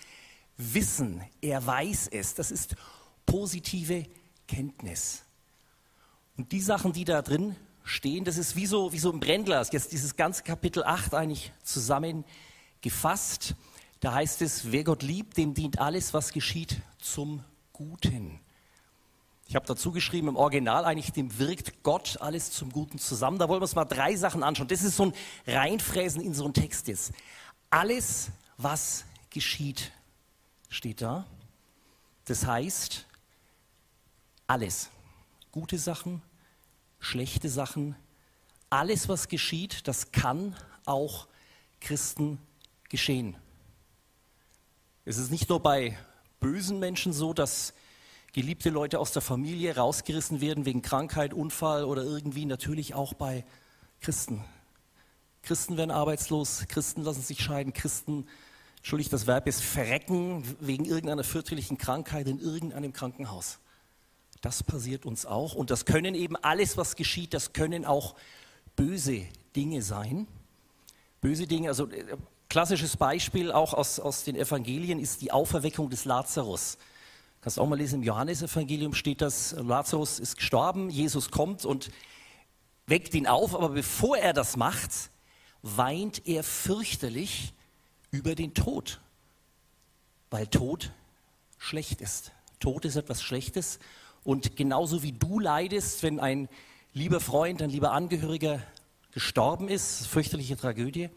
Wissen. 0.57 1.23
Er 1.41 1.65
weiß 1.67 2.09
es. 2.09 2.35
Das 2.35 2.51
ist 2.51 2.77
positive 3.31 4.07
Kenntnis. 4.49 5.23
Und 6.37 6.51
die 6.51 6.61
Sachen, 6.61 6.93
die 6.93 7.05
da 7.05 7.23
drin 7.23 7.55
stehen, 7.85 8.25
das 8.25 8.37
ist 8.37 8.57
wie 8.57 8.67
so, 8.67 8.93
wie 8.93 8.99
so 8.99 9.13
ein 9.13 9.21
Brennglas. 9.21 9.71
Jetzt 9.71 9.93
dieses 9.93 10.17
ganze 10.17 10.43
Kapitel 10.43 10.83
8 10.83 11.15
eigentlich 11.15 11.53
zusammengefasst. 11.63 13.55
Da 14.01 14.15
heißt 14.15 14.43
es, 14.43 14.73
wer 14.73 14.83
Gott 14.83 15.05
liebt, 15.05 15.37
dem 15.37 15.55
dient 15.55 15.79
alles, 15.79 16.13
was 16.13 16.33
geschieht, 16.33 16.83
zum 16.99 17.45
Guten. 17.73 18.41
Ich 19.47 19.55
habe 19.55 19.67
dazu 19.67 19.93
geschrieben, 19.93 20.27
im 20.27 20.37
Original 20.37 20.85
eigentlich, 20.85 21.13
dem 21.13 21.39
wirkt 21.39 21.85
Gott 21.85 22.21
alles 22.21 22.51
zum 22.51 22.73
Guten 22.73 22.99
zusammen. 22.99 23.39
Da 23.39 23.49
wollen 23.49 23.61
wir 23.61 23.65
uns 23.65 23.77
mal 23.77 23.85
drei 23.85 24.17
Sachen 24.17 24.43
anschauen. 24.43 24.67
Das 24.67 24.83
ist 24.83 24.97
so 24.97 25.05
ein 25.05 25.13
Reinfräsen 25.47 26.21
in 26.21 26.35
so 26.35 26.45
einen 26.45 26.55
Text 26.55 26.89
jetzt. 26.89 27.13
Alles, 27.69 28.31
was 28.57 29.05
geschieht, 29.31 29.93
steht 30.69 31.01
da. 31.01 31.27
Das 32.25 32.45
heißt, 32.45 33.07
alles. 34.51 34.91
Gute 35.53 35.79
Sachen, 35.79 36.23
schlechte 36.99 37.49
Sachen, 37.49 37.95
alles, 38.69 39.09
was 39.09 39.29
geschieht, 39.29 39.87
das 39.87 40.11
kann 40.11 40.57
auch 40.87 41.29
Christen 41.81 42.41
geschehen. 42.89 43.37
Es 45.05 45.19
ist 45.19 45.31
nicht 45.31 45.49
nur 45.51 45.61
bei 45.61 45.97
bösen 46.41 46.81
Menschen 46.81 47.13
so, 47.13 47.33
dass 47.33 47.75
geliebte 48.33 48.71
Leute 48.71 48.99
aus 48.99 49.13
der 49.13 49.23
Familie 49.23 49.77
rausgerissen 49.77 50.41
werden 50.41 50.65
wegen 50.65 50.83
Krankheit, 50.83 51.33
Unfall 51.33 51.85
oder 51.85 52.03
irgendwie, 52.03 52.45
natürlich 52.45 52.95
auch 52.95 53.15
bei 53.15 53.45
Christen. 54.01 54.45
Christen 55.43 55.77
werden 55.77 55.93
arbeitslos, 55.93 56.65
Christen 56.67 57.03
lassen 57.03 57.23
sich 57.23 57.41
scheiden, 57.41 57.73
Christen, 57.73 58.27
entschuldigt 58.79 59.13
das 59.13 59.29
Verb 59.29 59.47
ist 59.47 59.63
verrecken 59.63 60.43
wegen 60.59 60.87
irgendeiner 60.87 61.23
fürchterlichen 61.23 61.79
Krankheit 61.79 62.27
in 62.27 62.41
irgendeinem 62.41 62.93
Krankenhaus. 62.93 63.61
Das 64.41 64.63
passiert 64.63 65.05
uns 65.05 65.27
auch. 65.27 65.55
Und 65.55 65.71
das 65.71 65.85
können 65.85 66.15
eben 66.15 66.37
alles, 66.37 66.77
was 66.77 66.97
geschieht, 66.97 67.35
das 67.35 67.53
können 67.53 67.85
auch 67.85 68.15
böse 68.77 69.27
Dinge 69.55 69.83
sein. 69.83 70.27
Böse 71.21 71.47
Dinge, 71.47 71.69
also 71.69 71.89
äh, 71.91 72.17
klassisches 72.49 72.97
Beispiel 72.97 73.53
auch 73.53 73.75
aus, 73.75 74.01
aus 74.01 74.25
den 74.25 74.37
Evangelien 74.37 74.99
ist 74.99 75.21
die 75.21 75.33
Auferweckung 75.33 75.91
des 75.91 76.05
Lazarus. 76.05 76.79
Kannst 77.43 77.59
auch 77.59 77.67
mal 77.67 77.77
lesen, 77.77 78.01
im 78.01 78.03
Johannesevangelium 78.03 78.95
steht 78.95 79.23
das, 79.23 79.53
Lazarus 79.53 80.19
ist 80.19 80.37
gestorben, 80.37 80.91
Jesus 80.91 81.31
kommt 81.31 81.65
und 81.65 81.91
weckt 82.87 83.15
ihn 83.15 83.27
auf, 83.27 83.55
aber 83.55 83.71
bevor 83.71 84.19
er 84.19 84.33
das 84.33 84.57
macht, 84.57 84.91
weint 85.63 86.27
er 86.27 86.43
fürchterlich 86.43 87.55
über 88.11 88.35
den 88.35 88.53
Tod, 88.53 89.01
weil 90.31 90.47
Tod 90.47 90.93
schlecht 91.57 92.01
ist. 92.01 92.33
Tod 92.59 92.85
ist 92.85 92.97
etwas 92.97 93.23
Schlechtes 93.23 93.79
und 94.25 94.57
genauso 94.57 95.03
wie 95.03 95.13
du 95.13 95.39
leidest, 95.39 96.03
wenn 96.03 96.21
ein 96.21 96.49
lieber 96.93 97.21
Freund, 97.21 97.63
ein 97.63 97.71
lieber 97.71 97.93
Angehöriger 97.93 98.63
gestorben 99.13 99.69
ist, 99.69 100.07
fürchterliche 100.07 100.57
Tragödie, 100.57 101.09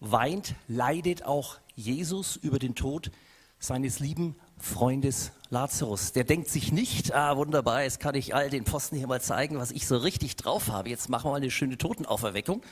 weint, 0.00 0.54
leidet 0.68 1.24
auch 1.24 1.58
Jesus 1.74 2.36
über 2.36 2.58
den 2.58 2.74
Tod 2.74 3.10
seines 3.58 3.98
lieben 3.98 4.36
Freundes 4.58 5.32
Lazarus. 5.50 6.12
Der 6.12 6.24
denkt 6.24 6.48
sich 6.48 6.72
nicht, 6.72 7.12
ah 7.12 7.36
wunderbar, 7.36 7.82
jetzt 7.82 8.00
kann 8.00 8.14
ich 8.14 8.34
all 8.34 8.50
den 8.50 8.64
Posten 8.64 8.96
hier 8.96 9.06
mal 9.06 9.20
zeigen, 9.20 9.58
was 9.58 9.70
ich 9.70 9.86
so 9.86 9.96
richtig 9.96 10.36
drauf 10.36 10.68
habe. 10.68 10.88
Jetzt 10.88 11.08
machen 11.08 11.26
wir 11.26 11.30
mal 11.30 11.36
eine 11.36 11.50
schöne 11.50 11.78
Totenauferweckung. 11.78 12.62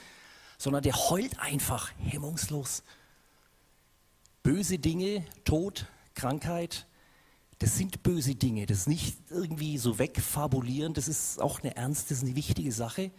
Sondern 0.58 0.82
der 0.82 0.94
heult 0.94 1.40
einfach 1.40 1.90
hemmungslos. 1.98 2.84
Böse 4.44 4.78
Dinge, 4.78 5.24
Tod, 5.44 5.86
Krankheit, 6.14 6.86
das 7.62 7.78
sind 7.78 8.02
böse 8.02 8.34
Dinge, 8.34 8.66
das 8.66 8.78
ist 8.78 8.88
nicht 8.88 9.16
irgendwie 9.30 9.78
so 9.78 10.00
wegfabulieren, 10.00 10.94
das 10.94 11.06
ist 11.06 11.40
auch 11.40 11.60
eine 11.60 11.76
ernste, 11.76 12.08
das 12.08 12.18
ist 12.18 12.24
eine 12.24 12.34
wichtige 12.34 12.72
Sache. 12.72 13.12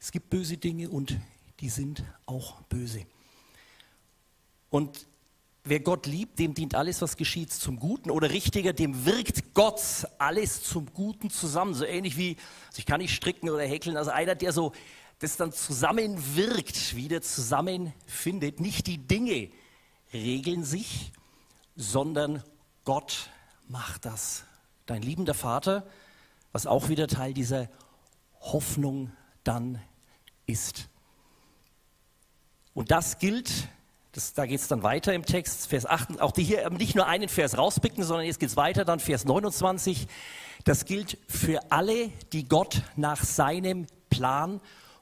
Es 0.00 0.12
gibt 0.12 0.30
böse 0.30 0.56
Dinge 0.56 0.88
und 0.88 1.18
die 1.60 1.68
sind 1.68 2.02
auch 2.24 2.62
böse. 2.62 3.04
Und 4.70 5.06
wer 5.62 5.80
Gott 5.80 6.06
liebt, 6.06 6.38
dem 6.38 6.54
dient 6.54 6.74
alles, 6.74 7.02
was 7.02 7.18
geschieht, 7.18 7.52
zum 7.52 7.78
Guten. 7.78 8.10
Oder 8.10 8.30
richtiger, 8.30 8.72
dem 8.72 9.04
wirkt 9.04 9.52
Gott 9.52 10.06
alles 10.16 10.62
zum 10.62 10.86
Guten 10.94 11.28
zusammen. 11.28 11.74
So 11.74 11.84
ähnlich 11.84 12.16
wie, 12.16 12.38
also 12.68 12.78
ich 12.78 12.86
kann 12.86 13.02
nicht 13.02 13.14
stricken 13.14 13.50
oder 13.50 13.64
häkeln, 13.64 13.98
also 13.98 14.10
einer, 14.10 14.34
der 14.34 14.52
so 14.52 14.72
das 15.18 15.36
dann 15.36 15.52
zusammenwirkt, 15.52 16.96
wieder 16.96 17.20
zusammenfindet. 17.20 18.58
Nicht 18.58 18.86
die 18.86 18.98
Dinge 18.98 19.50
regeln 20.14 20.64
sich, 20.64 21.12
sondern 21.76 22.42
Gott 22.84 23.30
macht 23.68 24.04
das. 24.04 24.44
Dein 24.86 25.02
liebender 25.02 25.34
Vater, 25.34 25.86
was 26.52 26.66
auch 26.66 26.88
wieder 26.88 27.08
Teil 27.08 27.32
dieser 27.32 27.68
Hoffnung 28.40 29.10
dann 29.42 29.80
ist. 30.46 30.88
Und 32.74 32.90
das 32.90 33.18
gilt, 33.18 33.68
das, 34.12 34.34
da 34.34 34.46
geht 34.46 34.60
es 34.60 34.68
dann 34.68 34.82
weiter 34.82 35.14
im 35.14 35.24
Text, 35.24 35.66
Vers 35.68 35.86
8, 35.86 36.20
auch 36.20 36.32
die 36.32 36.44
hier 36.44 36.68
nicht 36.70 36.94
nur 36.94 37.06
einen 37.06 37.28
Vers 37.28 37.56
rauspicken, 37.56 38.04
sondern 38.04 38.26
jetzt 38.26 38.40
geht 38.40 38.50
es 38.50 38.56
weiter, 38.56 38.84
dann 38.84 39.00
Vers 39.00 39.24
29. 39.24 40.06
Das 40.64 40.84
gilt 40.84 41.18
für 41.28 41.60
alle, 41.70 42.10
die 42.32 42.46
Gott 42.48 42.82
nach 42.96 43.24
seinem 43.24 43.86
Plan 44.10 44.60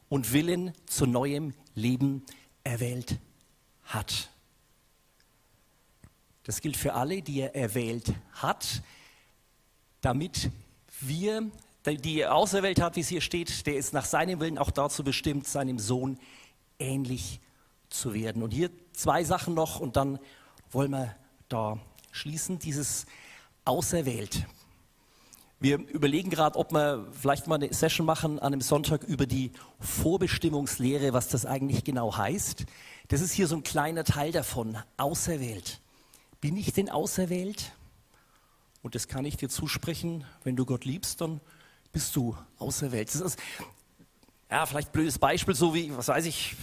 und 0.08 0.32
Willen 0.32 0.72
zu 0.86 1.06
neuem 1.06 1.54
Leben 1.74 2.24
erwählt 2.64 3.18
hat. 3.84 4.31
Das 6.44 6.60
gilt 6.60 6.76
für 6.76 6.94
alle, 6.94 7.22
die 7.22 7.40
er 7.40 7.54
erwählt 7.54 8.12
hat, 8.32 8.82
damit 10.00 10.50
wir, 11.00 11.50
die 11.86 12.20
er 12.20 12.34
auserwählt 12.34 12.80
hat, 12.80 12.96
wie 12.96 13.00
es 13.00 13.08
hier 13.08 13.20
steht, 13.20 13.66
der 13.66 13.76
ist 13.76 13.92
nach 13.92 14.04
seinem 14.04 14.40
Willen 14.40 14.58
auch 14.58 14.70
dazu 14.70 15.04
bestimmt, 15.04 15.46
seinem 15.46 15.78
Sohn 15.78 16.18
ähnlich 16.78 17.40
zu 17.88 18.14
werden. 18.14 18.42
Und 18.42 18.50
hier 18.50 18.70
zwei 18.92 19.24
Sachen 19.24 19.54
noch 19.54 19.80
und 19.80 19.96
dann 19.96 20.18
wollen 20.70 20.90
wir 20.90 21.14
da 21.48 21.78
schließen. 22.10 22.58
Dieses 22.58 23.06
auserwählt. 23.64 24.46
Wir 25.60 25.78
überlegen 25.78 26.30
gerade, 26.30 26.58
ob 26.58 26.72
wir 26.72 27.06
vielleicht 27.12 27.46
mal 27.46 27.54
eine 27.54 27.72
Session 27.72 28.04
machen 28.04 28.40
an 28.40 28.52
einem 28.52 28.60
Sonntag 28.60 29.04
über 29.04 29.26
die 29.26 29.52
Vorbestimmungslehre, 29.78 31.12
was 31.12 31.28
das 31.28 31.46
eigentlich 31.46 31.84
genau 31.84 32.16
heißt. 32.16 32.64
Das 33.08 33.20
ist 33.20 33.32
hier 33.32 33.46
so 33.46 33.54
ein 33.54 33.62
kleiner 33.62 34.02
Teil 34.02 34.32
davon, 34.32 34.76
auserwählt. 34.96 35.80
Bin 36.42 36.56
ich 36.56 36.72
denn 36.72 36.90
auserwählt? 36.90 37.70
Und 38.82 38.96
das 38.96 39.06
kann 39.06 39.24
ich 39.24 39.36
dir 39.36 39.48
zusprechen, 39.48 40.24
wenn 40.42 40.56
du 40.56 40.66
Gott 40.66 40.84
liebst, 40.84 41.20
dann 41.20 41.40
bist 41.92 42.16
du 42.16 42.36
auserwählt. 42.58 43.14
Das 43.14 43.20
ist 43.20 43.38
ja 44.50 44.66
vielleicht 44.66 44.90
blödes 44.90 45.20
Beispiel, 45.20 45.54
so 45.54 45.72
wie, 45.72 45.96
was 45.96 46.08
weiß 46.08 46.26
ich, 46.26 46.56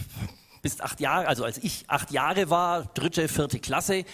bis 0.60 0.82
acht 0.82 1.00
Jahre, 1.00 1.26
also 1.26 1.44
als 1.44 1.56
ich 1.56 1.86
acht 1.88 2.10
Jahre 2.10 2.50
war, 2.50 2.84
dritte, 2.92 3.26
vierte 3.26 3.58
Klasse, 3.58 4.04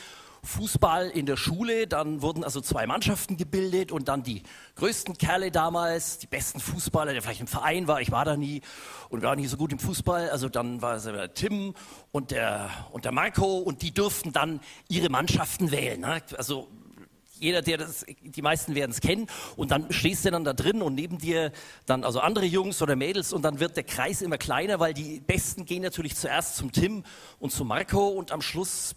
Fußball 0.47 1.11
in 1.11 1.27
der 1.27 1.37
Schule, 1.37 1.87
dann 1.87 2.23
wurden 2.23 2.45
also 2.45 2.61
zwei 2.61 2.87
Mannschaften 2.87 3.37
gebildet 3.37 3.93
und 3.93 4.09
dann 4.09 4.23
die 4.23 4.43
größten 4.77 5.19
Kerle 5.19 5.51
damals, 5.51 6.19
die 6.19 6.27
besten 6.27 6.61
Fußballer, 6.61 7.13
der 7.13 7.23
vielleicht 7.23 7.41
im 7.41 7.47
Verein 7.47 7.89
war, 7.89 8.01
ich 8.01 8.11
war 8.11 8.25
da 8.25 8.37
nie 8.37 8.63
und 9.09 9.23
war 9.23 9.37
nie 9.37 9.47
so 9.47 9.57
gut 9.57 9.73
im 9.73 9.79
Fußball, 9.79 10.31
also 10.31 10.49
dann 10.49 10.83
war 10.83 10.97
es 10.97 11.05
der 11.05 11.35
Tim 11.35 11.75
und 12.13 12.31
der, 12.31 12.71
und 12.93 13.05
der 13.05 13.13
Marco 13.13 13.59
und 13.59 13.83
die 13.83 13.93
durften 13.93 14.33
dann 14.33 14.61
ihre 14.89 15.09
Mannschaften 15.09 15.71
wählen. 15.71 16.01
Ne? 16.01 16.23
Also 16.37 16.69
jeder, 17.39 17.63
der 17.63 17.79
das, 17.79 18.05
die 18.23 18.43
meisten 18.43 18.75
werden 18.75 18.91
es 18.91 19.01
kennen. 19.01 19.27
Und 19.57 19.71
dann 19.71 19.93
stehst 19.93 20.25
du 20.25 20.31
dann 20.31 20.45
da 20.45 20.53
drin 20.53 20.83
und 20.83 20.95
neben 20.95 21.19
dir 21.19 21.53
dann 21.87 22.05
also 22.05 22.21
andere 22.21 22.47
Jungs 22.47 22.81
oder 22.83 22.97
Mädels 22.97 23.33
und 23.33 23.43
dann 23.43 23.61
wird 23.61 23.77
der 23.77 23.85
Kreis 23.85 24.23
immer 24.23 24.39
kleiner, 24.39 24.81
weil 24.81 24.95
die 24.95 25.21
Besten 25.21 25.65
gehen 25.65 25.83
natürlich 25.83 26.17
zuerst 26.17 26.57
zum 26.57 26.73
Tim 26.73 27.05
und 27.39 27.53
zu 27.53 27.65
Marco 27.65 28.09
und 28.09 28.33
am 28.33 28.41
Schluss 28.41 28.95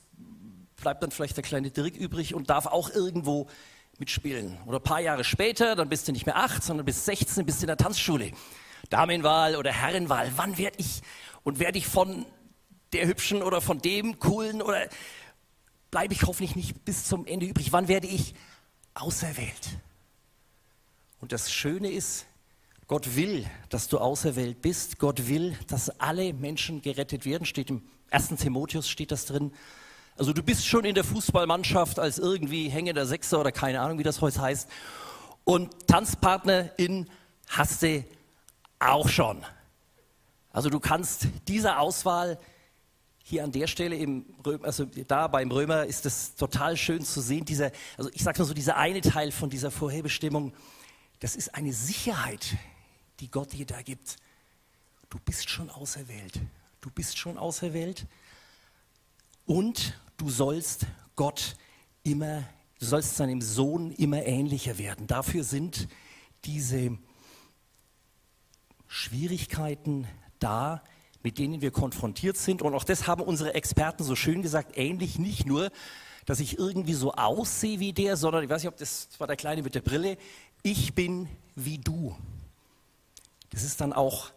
bleibt 0.80 1.04
dann 1.04 1.12
vielleicht 1.12 1.38
der 1.38 1.44
kleine 1.44 1.72
Dirk 1.72 1.96
übrig 1.96 2.34
und 2.34 2.50
darf 2.50 2.66
auch 2.66 2.90
irgendwo 2.90 3.48
mitspielen. 3.98 4.58
Oder 4.66 4.80
ein 4.80 4.84
paar 4.84 5.02
Jahre 5.02 5.24
später, 5.24 5.76
dann 5.76 5.90
bist 5.90 6.08
du 6.08 6.12
nicht 6.12 6.26
mehr 6.26 6.38
acht, 6.38 6.64
sondern 6.64 6.86
bist 6.86 7.06
16, 7.06 7.46
bist 7.46 7.62
in 7.62 7.68
der 7.68 7.78
Tanzschule. 7.78 8.32
Damenwahl 8.90 9.56
oder 9.56 9.72
Herrenwahl. 9.72 10.32
Wann 10.36 10.58
werde 10.58 10.78
ich 10.80 11.02
und 11.44 11.60
werde 11.60 11.78
ich 11.78 11.88
von 11.88 12.26
der 12.94 13.08
Hübschen 13.08 13.44
oder 13.44 13.62
von 13.62 13.80
dem 13.80 14.20
Coolen 14.20 14.62
oder 14.62 14.88
bleibe 15.92 16.14
ich 16.14 16.24
hoffentlich 16.24 16.56
nicht 16.56 16.86
bis 16.86 17.06
zum 17.06 17.26
Ende 17.26 17.46
übrig? 17.46 17.72
Wann 17.72 17.88
werde 17.88 18.08
ich 18.08 18.34
auserwählt? 18.94 19.78
Und 21.20 21.32
das 21.32 21.52
Schöne 21.52 21.92
ist, 21.92 22.26
Gott 22.88 23.16
will, 23.16 23.46
dass 23.70 23.88
du 23.88 24.00
auserwählt 24.00 24.64
bist. 24.64 24.98
Gott 24.98 25.28
will, 25.28 25.56
dass 25.68 25.90
alle 26.00 26.34
Menschen 26.34 26.82
gerettet 26.82 27.26
werden. 27.26 27.46
Steht 27.46 27.70
im 27.70 27.84
1. 28.10 28.30
Timotheus 28.30 28.90
steht 28.90 29.12
das 29.12 29.26
drin. 29.26 29.52
Also 30.20 30.34
du 30.34 30.44
bist 30.44 30.68
schon 30.68 30.84
in 30.84 30.94
der 30.96 31.06
Fußballmannschaft 31.06 31.98
als 31.98 32.20
irgendwie 32.20 32.68
hängender 32.68 33.06
Sechser 33.06 33.40
oder 33.40 33.54
keine 33.54 33.80
Ahnung, 33.80 34.00
wie 34.00 34.04
das 34.04 34.20
heute 34.20 34.42
heißt. 34.42 34.70
Und 35.46 35.88
Tanzpartnerin 35.88 37.10
hast 37.48 37.84
du 37.84 38.04
auch 38.80 39.08
schon. 39.08 39.46
Also 40.52 40.70
du 40.70 40.82
kannst 40.82 41.28
dieser 41.48 41.80
Auswahl 41.80 42.38
hier 43.24 43.46
an 43.46 43.54
der 43.54 43.68
Stelle 43.68 43.96
im 43.96 44.26
Römer, 44.46 44.66
also 44.66 44.84
da 45.08 45.30
beim 45.30 45.52
Römer 45.52 45.86
ist 45.86 46.06
es 46.06 46.36
total 46.36 46.76
schön 46.76 47.02
zu 47.06 47.22
sehen, 47.22 47.46
dieser, 47.46 47.72
also 47.98 48.10
ich 48.14 48.22
sage 48.22 48.40
nur 48.40 48.48
so, 48.48 48.54
dieser 48.54 48.76
eine 48.76 49.00
Teil 49.00 49.32
von 49.32 49.50
dieser 49.50 49.72
Vorherbestimmung, 49.72 50.52
das 51.22 51.38
ist 51.38 51.56
eine 51.56 51.72
Sicherheit, 51.72 52.58
die 53.22 53.32
Gott 53.32 53.54
dir 53.54 53.66
da 53.66 53.82
gibt. 53.84 54.18
Du 55.10 55.18
bist 55.24 55.50
schon 55.50 55.70
auserwählt. 55.70 56.42
Du 56.82 56.90
bist 56.90 57.18
schon 57.18 57.38
auserwählt 57.38 58.06
und 59.46 59.94
du 60.20 60.30
sollst 60.30 60.86
Gott 61.16 61.56
immer, 62.04 62.44
du 62.80 62.86
sollst 62.86 63.16
seinem 63.16 63.42
Sohn 63.42 63.92
immer 63.92 64.24
ähnlicher 64.26 64.78
werden. 64.78 65.08
Dafür 65.08 65.44
sind 65.44 65.88
diese 66.46 66.98
Schwierigkeiten 68.88 70.08
da, 70.40 70.84
mit 71.24 71.38
denen 71.38 71.62
wir 71.62 71.72
konfrontiert 71.72 72.38
sind. 72.38 72.62
Und 72.62 72.74
auch 72.74 72.84
das 72.84 73.08
haben 73.08 73.22
unsere 73.22 73.54
Experten 73.54 74.04
so 74.04 74.16
schön 74.16 74.42
gesagt, 74.42 74.78
ähnlich 74.78 75.20
nicht 75.20 75.46
nur, 75.46 75.72
dass 76.26 76.40
ich 76.40 76.60
irgendwie 76.60 76.94
so 76.94 77.14
aussehe 77.14 77.80
wie 77.80 77.94
der, 77.94 78.16
sondern 78.16 78.44
ich 78.44 78.50
weiß 78.50 78.62
nicht, 78.62 78.72
ob 78.72 78.78
das, 78.78 79.08
das 79.10 79.20
war 79.20 79.28
der 79.28 79.36
Kleine 79.36 79.64
mit 79.64 79.76
der 79.76 79.82
Brille, 79.82 80.18
ich 80.64 80.94
bin 80.94 81.28
wie 81.56 81.78
du. 81.78 82.16
Das 83.52 83.64
ist 83.64 83.82
dann 83.82 83.94
auch 83.94 84.32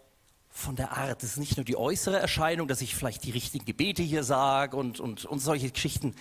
von 0.53 0.77
der 0.77 0.93
Art. 0.93 1.23
Das 1.23 1.31
ist 1.31 1.39
nicht 1.39 1.57
nur 1.57 1.65
die 1.65 1.77
äußere 1.77 2.19
Erscheinung, 2.19 2.69
dass 2.69 2.83
ich 2.83 2.95
vielleicht 2.95 3.25
die 3.25 3.31
richtigen 3.31 3.65
Gebete 3.65 4.03
hier 4.03 4.23
sage 4.23 4.77
und, 4.77 5.01
und, 5.01 5.25
und 5.25 5.39
solche 5.39 5.71
Geschichten. 5.71 6.15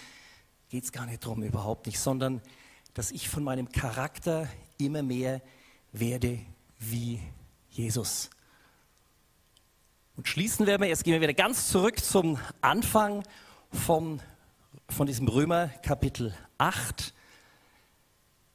Geht 0.70 0.86
es 0.86 0.92
gar 0.94 1.06
nicht 1.06 1.24
darum, 1.24 1.44
überhaupt 1.44 1.86
nicht, 1.86 2.00
sondern 2.00 2.42
dass 2.94 3.12
ich 3.12 3.28
von 3.28 3.44
meinem 3.44 3.72
Charakter 3.72 4.48
immer 4.78 5.04
mehr 5.04 5.42
werde 5.92 6.40
wie 6.80 7.20
Jesus. 7.70 8.30
Und 10.16 10.28
schließen 10.28 10.66
werden 10.66 10.82
wir, 10.82 10.88
jetzt 10.88 11.04
gehen 11.04 11.14
wir 11.14 11.22
wieder 11.22 11.34
ganz 11.34 11.70
zurück 11.70 12.04
zum 12.04 12.40
Anfang 12.62 13.24
vom, 13.72 14.22
von 14.88 15.08
diesem 15.08 15.28
Römer 15.28 15.68
Kapitel 15.84 16.34
8. 16.58 17.14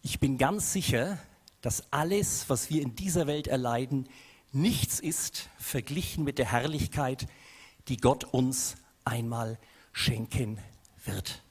Ich 0.02 0.20
bin 0.20 0.38
ganz 0.38 0.72
sicher, 0.72 1.18
dass 1.60 1.92
alles, 1.92 2.48
was 2.48 2.70
wir 2.70 2.82
in 2.82 2.94
dieser 2.94 3.26
Welt 3.26 3.46
erleiden, 3.46 4.08
nichts 4.56 5.00
ist 5.00 5.48
verglichen 5.58 6.24
mit 6.24 6.38
der 6.38 6.50
Herrlichkeit, 6.50 7.28
die 7.88 7.98
Gott 7.98 8.24
uns 8.24 8.76
einmal 9.04 9.58
schenken 9.92 10.58
wird. 11.04 11.42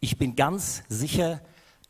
Ich 0.00 0.18
bin 0.18 0.36
ganz 0.36 0.82
sicher, 0.88 1.40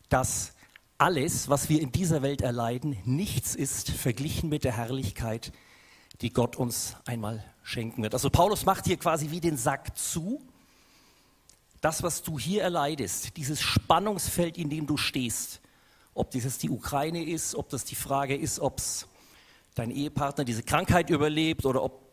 dass 0.09 0.53
alles, 0.98 1.48
was 1.48 1.68
wir 1.68 1.81
in 1.81 1.92
dieser 1.92 2.22
Welt 2.22 2.40
erleiden, 2.40 2.96
nichts 3.05 3.55
ist 3.55 3.90
verglichen 3.90 4.48
mit 4.48 4.64
der 4.64 4.77
Herrlichkeit, 4.77 5.53
die 6.20 6.31
Gott 6.31 6.57
uns 6.57 6.96
einmal 7.05 7.44
schenken 7.64 8.03
wird. 8.03 8.14
Also 8.14 8.31
Paulus 8.31 8.64
macht 8.64 8.87
hier 8.87 8.96
quasi 8.96 9.31
wie 9.31 9.40
den 9.40 9.57
Sack 9.57 9.98
zu. 9.98 10.40
Das, 11.81 12.03
was 12.03 12.22
du 12.22 12.38
hier 12.38 12.62
erleidest, 12.62 13.37
dieses 13.37 13.61
Spannungsfeld, 13.61 14.57
in 14.57 14.70
dem 14.70 14.87
du 14.87 14.96
stehst, 14.96 15.61
ob 16.14 16.31
dieses 16.31 16.59
die 16.59 16.70
Ukraine 16.70 17.24
ist, 17.24 17.57
ob 17.57 17.68
das 17.68 17.85
die 17.85 17.96
Frage 17.96 18.37
ist, 18.37 18.61
ob 18.61 18.79
es 18.79 19.09
dein 19.75 19.91
Ehepartner 19.91 20.45
diese 20.45 20.63
Krankheit 20.63 21.11
überlebt 21.11 21.67
oder 21.67 21.83
ob 21.83 22.13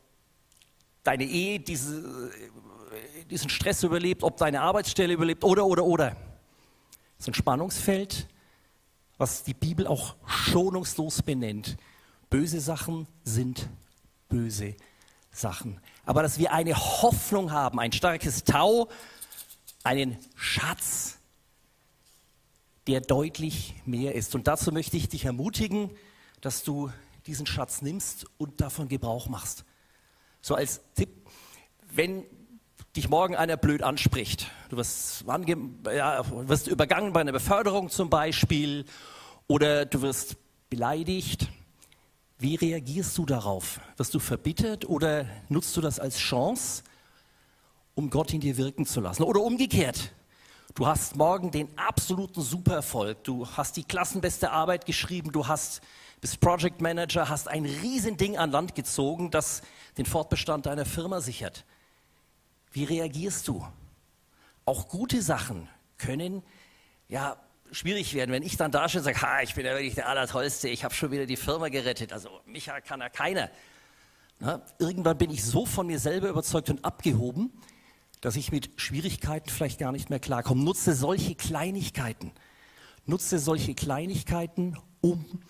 deine 1.03 1.23
Ehe 1.23 1.59
diese, 1.59 2.31
diesen 3.29 3.49
Stress 3.49 3.83
überlebt, 3.83 4.23
ob 4.23 4.37
deine 4.37 4.61
Arbeitsstelle 4.61 5.13
überlebt 5.13 5.43
oder, 5.43 5.65
oder, 5.65 5.85
oder. 5.85 6.09
Das 7.17 7.27
ist 7.27 7.27
ein 7.29 7.33
Spannungsfeld, 7.33 8.27
was 9.17 9.43
die 9.43 9.53
Bibel 9.53 9.87
auch 9.87 10.15
schonungslos 10.25 11.21
benennt. 11.21 11.77
Böse 12.29 12.59
Sachen 12.59 13.07
sind 13.23 13.69
böse 14.29 14.75
Sachen. 15.31 15.79
Aber 16.05 16.23
dass 16.23 16.39
wir 16.39 16.51
eine 16.53 16.75
Hoffnung 16.75 17.51
haben, 17.51 17.79
ein 17.79 17.91
starkes 17.91 18.43
Tau, 18.43 18.89
einen 19.83 20.17
Schatz, 20.35 21.17
der 22.87 23.01
deutlich 23.01 23.75
mehr 23.85 24.15
ist. 24.15 24.33
Und 24.33 24.47
dazu 24.47 24.71
möchte 24.71 24.97
ich 24.97 25.09
dich 25.09 25.25
ermutigen, 25.25 25.91
dass 26.41 26.63
du 26.63 26.91
diesen 27.27 27.45
Schatz 27.45 27.81
nimmst 27.81 28.25
und 28.37 28.61
davon 28.61 28.87
Gebrauch 28.87 29.27
machst. 29.27 29.65
So 30.41 30.55
als 30.55 30.81
Tipp, 30.95 31.09
wenn 31.93 32.25
dich 32.95 33.09
morgen 33.09 33.35
einer 33.35 33.57
blöd 33.57 33.83
anspricht, 33.83 34.47
du 34.69 34.77
wirst, 34.77 35.23
ja, 35.93 36.23
wirst 36.47 36.67
übergangen 36.67 37.13
bei 37.13 37.21
einer 37.21 37.31
Beförderung 37.31 37.89
zum 37.89 38.09
Beispiel 38.09 38.85
oder 39.47 39.85
du 39.85 40.01
wirst 40.01 40.37
beleidigt, 40.69 41.47
wie 42.41 42.55
reagierst 42.55 43.17
du 43.19 43.25
darauf? 43.25 43.79
Wirst 43.97 44.15
du 44.15 44.19
verbittert 44.19 44.89
oder 44.89 45.27
nutzt 45.47 45.77
du 45.77 45.81
das 45.81 45.99
als 45.99 46.17
Chance, 46.17 46.83
um 47.93 48.09
Gott 48.09 48.33
in 48.33 48.41
dir 48.41 48.57
wirken 48.57 48.87
zu 48.87 48.99
lassen? 48.99 49.21
Oder 49.21 49.41
umgekehrt, 49.41 50.11
du 50.73 50.87
hast 50.87 51.15
morgen 51.15 51.51
den 51.51 51.67
absoluten 51.77 52.41
Supererfolg, 52.41 53.23
du 53.23 53.47
hast 53.47 53.77
die 53.77 53.83
klassenbeste 53.83 54.49
Arbeit 54.51 54.87
geschrieben, 54.87 55.31
du 55.31 55.47
hast, 55.47 55.81
bist 56.21 56.39
Project 56.39 56.81
Manager, 56.81 57.27
hast 57.27 57.47
ein 57.47 57.65
Riesending 57.65 58.37
an 58.37 58.51
Land 58.51 58.75
gezogen, 58.75 59.31
das 59.31 59.63
den 59.97 60.05
Fortbestand 60.05 60.67
deiner 60.67 60.85
Firma 60.85 61.19
sichert. 61.19 61.65
Wie 62.71 62.83
reagierst 62.83 63.47
du? 63.47 63.67
Auch 64.65 64.87
gute 64.87 65.21
Sachen 65.21 65.67
können 65.97 66.43
ja 67.09 67.37
schwierig 67.71 68.13
werden, 68.13 68.31
wenn 68.31 68.43
ich 68.43 68.55
dann 68.55 68.71
da 68.71 68.87
stehe 68.87 68.99
und 68.99 69.05
sage, 69.05 69.21
ha, 69.21 69.41
ich 69.41 69.55
bin 69.55 69.65
ja 69.65 69.73
wirklich 69.73 69.95
der 69.95 70.07
Allertollste, 70.07 70.69
ich 70.69 70.83
habe 70.83 70.93
schon 70.93 71.11
wieder 71.11 71.25
die 71.25 71.37
Firma 71.37 71.69
gerettet, 71.69 72.13
also 72.13 72.29
mich 72.45 72.69
kann 72.85 72.99
ja 72.99 73.09
keiner. 73.09 73.49
Na, 74.39 74.61
irgendwann 74.77 75.17
bin 75.17 75.31
ich 75.31 75.43
so 75.43 75.65
von 75.65 75.87
mir 75.87 75.99
selber 75.99 76.29
überzeugt 76.29 76.69
und 76.69 76.85
abgehoben, 76.85 77.51
dass 78.21 78.35
ich 78.35 78.51
mit 78.51 78.69
Schwierigkeiten 78.79 79.49
vielleicht 79.49 79.79
gar 79.79 79.91
nicht 79.91 80.09
mehr 80.09 80.19
klarkomme. 80.19 80.63
Nutze 80.63 80.93
solche 80.93 81.33
Kleinigkeiten. 81.35 82.31
Nutze 83.05 83.39
solche 83.39 83.73
Kleinigkeiten, 83.73 84.77
um 85.01 85.41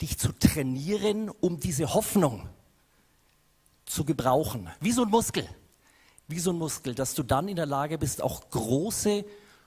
dich 0.00 0.18
zu 0.18 0.32
trainieren, 0.32 1.30
um 1.30 1.58
diese 1.60 1.94
Hoffnung 1.94 2.48
zu 3.86 4.04
gebrauchen. 4.04 4.68
Wie 4.80 4.92
so 4.92 5.02
ein 5.02 5.10
Muskel. 5.10 5.48
Wie 6.28 6.38
so 6.38 6.50
ein 6.50 6.58
Muskel, 6.58 6.94
dass 6.94 7.14
du 7.14 7.22
dann 7.22 7.48
in 7.48 7.56
der 7.56 7.66
Lage 7.66 7.98
bist, 7.98 8.20
auch 8.20 8.50
große 8.50 9.24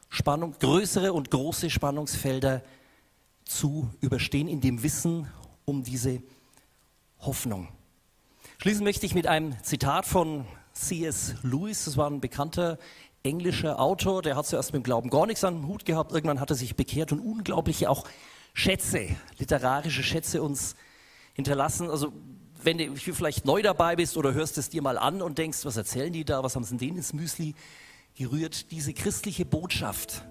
Spannung, 0.09 0.55
größere 0.59 1.13
und 1.13 1.31
große 1.31 1.69
Spannungsfelder 1.69 2.61
zu 3.45 3.89
überstehen, 4.01 4.47
in 4.47 4.61
dem 4.61 4.83
Wissen 4.83 5.27
um 5.65 5.83
diese 5.83 6.21
Hoffnung. 7.19 7.69
Schließen 8.57 8.83
möchte 8.83 9.05
ich 9.05 9.15
mit 9.15 9.25
einem 9.25 9.55
Zitat 9.63 10.05
von 10.05 10.45
C.S. 10.73 11.35
Lewis. 11.43 11.85
Das 11.85 11.97
war 11.97 12.09
ein 12.09 12.19
bekannter 12.19 12.77
englischer 13.23 13.79
Autor, 13.79 14.21
der 14.21 14.35
hat 14.35 14.45
zuerst 14.45 14.73
mit 14.73 14.81
dem 14.81 14.83
Glauben 14.83 15.09
gar 15.09 15.25
nichts 15.25 15.43
an 15.43 15.61
den 15.61 15.67
Hut 15.67 15.85
gehabt. 15.85 16.11
Irgendwann 16.11 16.39
hat 16.39 16.49
er 16.49 16.55
sich 16.55 16.75
bekehrt 16.75 17.11
und 17.11 17.19
unglaubliche 17.19 17.89
auch 17.89 18.05
Schätze, 18.53 19.07
literarische 19.37 20.03
Schätze 20.03 20.41
uns 20.41 20.75
hinterlassen. 21.33 21.89
Also 21.89 22.13
wenn 22.63 22.77
du 22.77 22.95
vielleicht 22.95 23.45
neu 23.45 23.61
dabei 23.61 23.95
bist 23.95 24.17
oder 24.17 24.33
hörst 24.33 24.57
es 24.57 24.69
dir 24.69 24.81
mal 24.81 24.97
an 24.97 25.21
und 25.21 25.37
denkst, 25.37 25.59
was 25.63 25.77
erzählen 25.77 26.11
die 26.11 26.25
da, 26.25 26.43
was 26.43 26.55
haben 26.55 26.63
sie 26.63 26.77
denn 26.77 26.97
ins 26.97 27.13
Müsli 27.13 27.55
gerührt, 28.15 28.71
diese 28.71 28.93
christliche 28.93 29.45
Botschaft, 29.45 30.23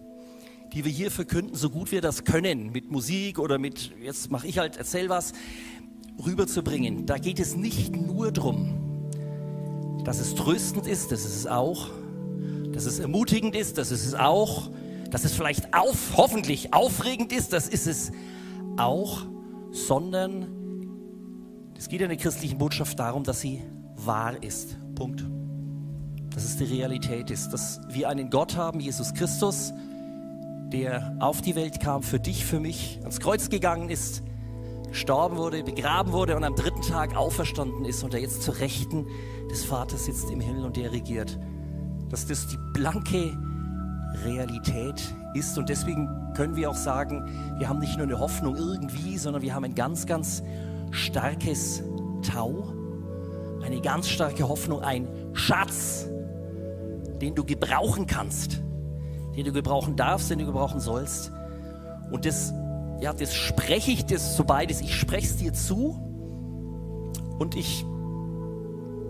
die 0.74 0.84
wir 0.84 0.92
hier 0.92 1.10
verkünden, 1.10 1.54
so 1.54 1.70
gut 1.70 1.90
wir 1.90 2.02
das 2.02 2.24
können, 2.24 2.70
mit 2.70 2.90
Musik 2.90 3.38
oder 3.38 3.58
mit, 3.58 3.92
jetzt 4.02 4.30
mache 4.30 4.46
ich 4.46 4.58
halt, 4.58 4.76
erzähl 4.76 5.08
was, 5.08 5.32
rüberzubringen. 6.24 7.06
Da 7.06 7.16
geht 7.16 7.40
es 7.40 7.56
nicht 7.56 7.96
nur 7.96 8.30
darum, 8.30 9.08
dass 10.04 10.20
es 10.20 10.34
tröstend 10.34 10.86
ist, 10.86 11.12
das 11.12 11.24
ist 11.24 11.36
es 11.36 11.46
auch, 11.46 11.88
dass 12.72 12.84
es 12.84 12.98
ermutigend 12.98 13.56
ist, 13.56 13.78
das 13.78 13.90
ist 13.90 14.04
es 14.04 14.14
auch, 14.14 14.70
dass 15.10 15.24
es 15.24 15.34
vielleicht 15.34 15.74
auf, 15.74 16.16
hoffentlich 16.16 16.74
aufregend 16.74 17.32
ist, 17.32 17.52
das 17.52 17.68
ist 17.68 17.86
es 17.86 18.12
auch, 18.76 19.22
sondern 19.70 20.48
es 21.76 21.88
geht 21.88 22.00
in 22.00 22.08
der 22.08 22.16
christlichen 22.16 22.58
Botschaft 22.58 22.98
darum, 22.98 23.24
dass 23.24 23.40
sie 23.40 23.62
wahr 23.96 24.42
ist. 24.42 24.76
Punkt 24.94 25.24
dass 26.38 26.44
es 26.44 26.56
die 26.56 26.64
Realität 26.64 27.32
ist, 27.32 27.50
dass 27.50 27.80
wir 27.88 28.08
einen 28.08 28.30
Gott 28.30 28.56
haben, 28.56 28.78
Jesus 28.78 29.12
Christus, 29.12 29.72
der 30.72 31.16
auf 31.18 31.40
die 31.40 31.56
Welt 31.56 31.80
kam, 31.80 32.04
für 32.04 32.20
dich, 32.20 32.44
für 32.44 32.60
mich, 32.60 32.98
ans 33.00 33.18
Kreuz 33.18 33.48
gegangen 33.50 33.88
ist, 33.88 34.22
gestorben 34.88 35.36
wurde, 35.36 35.64
begraben 35.64 36.12
wurde 36.12 36.36
und 36.36 36.44
am 36.44 36.54
dritten 36.54 36.82
Tag 36.82 37.16
auferstanden 37.16 37.84
ist 37.84 38.04
und 38.04 38.12
der 38.12 38.20
jetzt 38.20 38.42
zur 38.42 38.56
Rechten 38.58 39.08
des 39.50 39.64
Vaters 39.64 40.04
sitzt 40.04 40.30
im 40.30 40.40
Himmel 40.40 40.64
und 40.64 40.76
der 40.76 40.92
regiert. 40.92 41.36
Dass 42.08 42.24
das 42.24 42.46
die 42.46 42.58
blanke 42.72 43.36
Realität 44.24 45.02
ist 45.34 45.58
und 45.58 45.68
deswegen 45.68 46.08
können 46.34 46.56
wir 46.56 46.70
auch 46.70 46.76
sagen, 46.76 47.54
wir 47.58 47.68
haben 47.68 47.78
nicht 47.78 47.96
nur 47.96 48.06
eine 48.06 48.18
Hoffnung 48.18 48.56
irgendwie, 48.56 49.18
sondern 49.18 49.42
wir 49.42 49.54
haben 49.54 49.64
ein 49.64 49.74
ganz, 49.74 50.06
ganz 50.06 50.42
starkes 50.90 51.82
Tau, 52.22 52.72
eine 53.62 53.80
ganz 53.80 54.08
starke 54.08 54.48
Hoffnung, 54.48 54.80
ein 54.82 55.08
Schatz, 55.34 56.08
den 57.20 57.34
du 57.34 57.44
gebrauchen 57.44 58.06
kannst, 58.06 58.62
den 59.36 59.44
du 59.44 59.52
gebrauchen 59.52 59.96
darfst, 59.96 60.30
den 60.30 60.38
du 60.38 60.46
gebrauchen 60.46 60.80
sollst. 60.80 61.32
Und 62.10 62.24
das, 62.24 62.52
ja, 63.00 63.12
das 63.12 63.34
spreche 63.34 63.90
ich 63.90 64.06
das 64.06 64.36
so 64.36 64.44
beides. 64.44 64.80
Ich 64.80 64.94
spreche 64.94 65.26
es 65.26 65.36
dir 65.36 65.52
zu 65.52 66.00
und 67.38 67.54
ich 67.54 67.84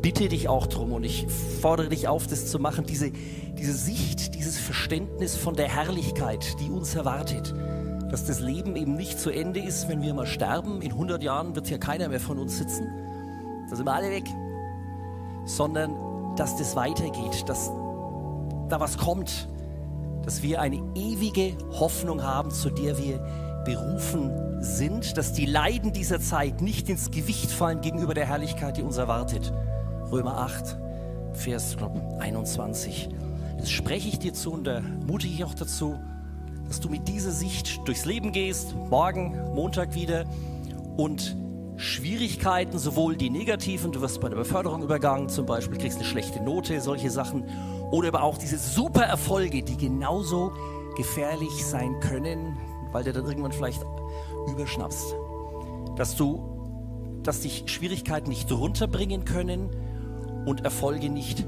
bitte 0.03 0.29
dich 0.29 0.49
auch 0.49 0.67
drum 0.67 0.93
und 0.93 1.05
ich 1.05 1.27
fordere 1.61 1.89
dich 1.89 2.09
auf, 2.09 2.27
das 2.27 2.47
zu 2.47 2.59
machen, 2.59 2.87
diese, 2.87 3.11
diese 3.11 3.73
Sicht, 3.73 4.35
dieses 4.35 4.59
Verständnis 4.59 5.37
von 5.37 5.57
der 5.57 5.69
Herrlichkeit, 5.69 6.57
die 6.61 6.71
uns 6.71 6.95
erwartet. 6.95 7.55
Dass 8.11 8.25
das 8.25 8.41
Leben 8.41 8.77
eben 8.77 8.95
nicht 8.95 9.19
zu 9.19 9.31
Ende 9.31 9.61
ist, 9.61 9.89
wenn 9.89 10.01
wir 10.01 10.15
mal 10.15 10.27
sterben. 10.27 10.81
In 10.81 10.93
100 10.93 11.23
Jahren 11.23 11.55
wird 11.55 11.67
hier 11.67 11.79
keiner 11.79 12.09
mehr 12.09 12.21
von 12.21 12.39
uns 12.39 12.57
sitzen. 12.57 12.87
Da 13.69 13.77
sind 13.77 13.85
wir 13.85 13.93
alle 13.93 14.11
weg. 14.11 14.25
Sondern, 15.45 15.95
dass 16.37 16.57
das 16.57 16.75
weitergeht, 16.75 17.49
dass 17.49 17.71
da 18.69 18.81
was 18.81 18.97
kommt, 18.97 19.49
dass 20.25 20.43
wir 20.43 20.61
eine 20.61 20.81
ewige 20.95 21.57
Hoffnung 21.73 22.23
haben, 22.23 22.51
zu 22.51 22.71
der 22.71 22.99
wir 22.99 23.19
berufen 23.65 24.63
sind, 24.63 25.17
dass 25.19 25.33
die 25.33 25.47
Leiden 25.47 25.93
dieser 25.93 26.21
Zeit 26.21 26.63
nicht 26.63 26.89
ins 26.89 27.11
Gewicht 27.11 27.51
fallen 27.51 27.81
gegenüber 27.81 28.15
der 28.15 28.27
Herrlichkeit, 28.27 28.77
die 28.77 28.83
uns 28.83 28.97
erwartet. 28.97 29.53
Römer 30.11 30.39
8, 30.39 30.77
Vers 31.35 31.77
glaub, 31.77 31.93
21. 32.19 33.11
Das 33.59 33.71
spreche 33.71 34.09
ich 34.09 34.19
dir 34.19 34.33
zu 34.33 34.53
und 34.53 34.67
ermutige 34.67 35.35
ich 35.35 35.45
auch 35.45 35.55
dazu, 35.55 35.97
dass 36.67 36.81
du 36.81 36.89
mit 36.89 37.09
dieser 37.09 37.31
Sicht 37.31 37.87
durchs 37.87 38.07
Leben 38.07 38.33
gehst, 38.33 38.75
morgen, 38.75 39.37
Montag 39.55 39.95
wieder 39.95 40.25
und 40.97 41.37
Schwierigkeiten, 41.77 42.79
sowohl 42.79 43.17
die 43.17 43.29
negativen, 43.29 43.93
du 43.93 44.01
wirst 44.01 44.21
bei 44.21 44.31
der 44.31 44.37
Beförderung 44.37 44.83
übergangen, 44.83 45.29
zum 45.29 45.45
Beispiel 45.45 45.79
kriegst 45.79 45.99
eine 45.99 46.07
schlechte 46.07 46.43
Note, 46.43 46.81
solche 46.81 47.11
Sachen, 47.11 47.45
oder 47.91 48.09
aber 48.09 48.23
auch 48.23 48.39
diese 48.39 48.59
super 48.59 49.03
Erfolge, 49.03 49.63
die 49.63 49.77
genauso 49.77 50.53
gefährlich 50.97 51.65
sein 51.65 52.01
können, 52.01 52.57
weil 52.93 53.05
du 53.05 53.13
dann 53.13 53.27
irgendwann 53.27 53.53
vielleicht 53.53 53.85
überschnappst. 54.51 55.15
Dass 55.97 56.17
du, 56.17 57.21
dass 57.23 57.41
dich 57.41 57.65
Schwierigkeiten 57.67 58.31
nicht 58.31 58.51
runterbringen 58.51 59.25
können 59.25 59.71
und 60.49 60.65
Erfolge 60.65 61.11
nicht 61.11 61.47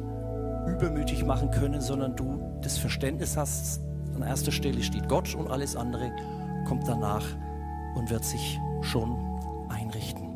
übermütig 0.68 1.24
machen 1.24 1.50
können, 1.50 1.80
sondern 1.80 2.16
du 2.16 2.58
das 2.60 2.76
Verständnis 2.76 3.36
hast, 3.36 3.80
an 4.14 4.22
erster 4.22 4.52
Stelle 4.52 4.82
steht 4.82 5.08
Gott 5.08 5.34
und 5.34 5.50
alles 5.50 5.74
andere 5.74 6.12
kommt 6.68 6.86
danach 6.86 7.24
und 7.96 8.10
wird 8.10 8.24
sich 8.24 8.60
schon 8.82 9.16
einrichten. 9.70 10.28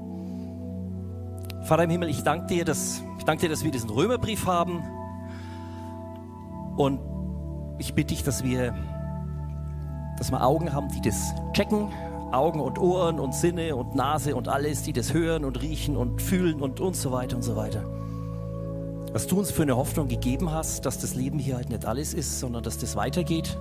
Vater 1.63 1.85
im 1.85 1.91
Himmel, 1.91 2.09
ich 2.09 2.23
danke 2.23 2.47
dir, 2.47 2.65
dass, 2.65 3.03
ich 3.19 3.25
danke 3.25 3.43
dir, 3.43 3.51
dass 3.51 3.65
wir 3.65 3.71
diesen 3.71 3.91
Römerbrief 3.91 4.47
haben 4.47 4.83
und 6.77 7.01
ich 7.79 7.95
bitte 7.95 8.15
dich, 8.15 8.23
dass 8.23 8.45
wir, 8.45 8.75
dass 10.17 10.31
wir 10.31 10.43
Augen 10.43 10.73
haben, 10.73 10.89
die 10.89 11.03
das 11.03 11.35
checken, 11.53 11.89
Augen 12.33 12.61
und 12.61 12.79
Ohren 12.79 13.21
und 13.21 13.35
Sinne 13.35 13.77
und 13.77 13.95
Nase 13.95 14.35
und 14.35 14.49
alles, 14.49 14.83
die 14.83 14.95
das 14.95 15.13
hören 15.13 15.45
und 15.45 15.61
riechen 15.61 15.97
und 15.97 16.23
fühlen 16.23 16.63
und 16.63 16.81
und 16.81 16.97
so 16.97 17.13
weiter 17.13 17.37
und 17.37 17.43
so 17.43 17.57
weiter. 17.57 17.85
Was 19.15 19.29
du 19.29 19.39
uns 19.39 19.53
für 19.53 19.63
eine 19.63 19.77
Hoffnung 19.77 20.09
gegeben 20.09 20.51
hast, 20.51 20.85
dass 20.87 20.99
das 20.99 21.15
Leben 21.15 21.39
hier 21.39 21.55
halt 21.55 21.69
nicht 21.69 21.85
alles 21.85 22.15
ist, 22.15 22.41
sondern 22.41 22.65
dass 22.65 22.79
das 22.79 22.97
weitergeht, 22.97 23.57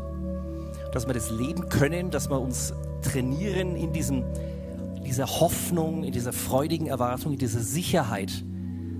dass 0.91 1.05
wir 1.05 1.13
das 1.13 1.29
leben 1.29 1.69
können, 1.69 2.09
dass 2.09 2.27
wir 2.31 2.41
uns 2.41 2.73
trainieren 3.03 3.75
in 3.75 3.93
diesem, 3.93 4.23
dieser 5.05 5.27
Hoffnung, 5.27 6.03
in 6.03 6.11
dieser 6.11 6.33
freudigen 6.33 6.87
Erwartung, 6.87 7.33
in 7.33 7.37
dieser 7.37 7.59
Sicherheit, 7.59 8.43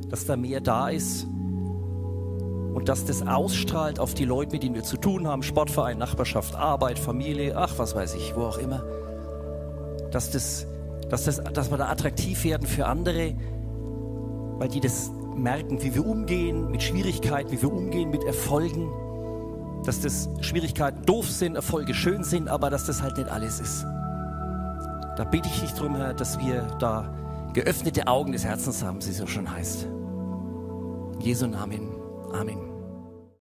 dass 0.09 0.27
da 0.27 0.37
mehr 0.37 0.61
da 0.61 0.89
ist. 0.89 1.23
Und 1.23 2.87
dass 2.87 3.03
das 3.05 3.25
ausstrahlt 3.25 3.99
auf 3.99 4.13
die 4.13 4.25
Leute, 4.25 4.51
mit 4.51 4.61
denen 4.61 4.75
wir 4.75 4.83
zu 4.83 4.97
tun 4.97 5.27
haben, 5.27 5.41
Sportverein, 5.41 5.97
Nachbarschaft, 5.97 6.53
Arbeit, 6.53 6.99
Familie, 6.99 7.57
ach 7.57 7.79
was 7.79 7.95
weiß 7.95 8.13
ich, 8.13 8.35
wo 8.35 8.41
auch 8.41 8.59
immer, 8.59 8.83
dass, 10.11 10.29
das, 10.29 10.67
dass, 11.09 11.23
das, 11.23 11.43
dass 11.51 11.71
wir 11.71 11.77
da 11.79 11.89
attraktiv 11.89 12.43
werden 12.43 12.67
für 12.67 12.85
andere, 12.85 13.33
weil 14.59 14.67
die 14.67 14.81
das 14.81 15.09
merken, 15.35 15.81
wie 15.83 15.93
wir 15.95 16.05
umgehen 16.05 16.69
mit 16.71 16.83
Schwierigkeiten, 16.83 17.51
wie 17.51 17.61
wir 17.61 17.71
umgehen 17.71 18.09
mit 18.09 18.23
Erfolgen, 18.23 18.91
dass 19.85 20.01
das 20.01 20.29
Schwierigkeiten 20.41 21.05
doof 21.05 21.29
sind, 21.29 21.55
Erfolge 21.55 21.93
schön 21.93 22.23
sind, 22.23 22.47
aber 22.47 22.69
dass 22.69 22.85
das 22.85 23.01
halt 23.01 23.17
nicht 23.17 23.29
alles 23.29 23.59
ist. 23.59 23.83
Da 25.17 25.25
bitte 25.29 25.49
ich 25.49 25.61
dich 25.61 25.73
darum, 25.73 25.95
Herr, 25.95 26.13
dass 26.13 26.39
wir 26.39 26.61
da 26.79 27.13
geöffnete 27.53 28.07
Augen 28.07 28.31
des 28.31 28.45
Herzens 28.45 28.83
haben, 28.83 29.03
wie 29.05 29.09
es 29.09 29.17
so 29.17 29.27
schon 29.27 29.51
heißt. 29.51 29.87
Jesu 31.19 31.47
Namen. 31.47 31.89
Amen. 32.33 32.72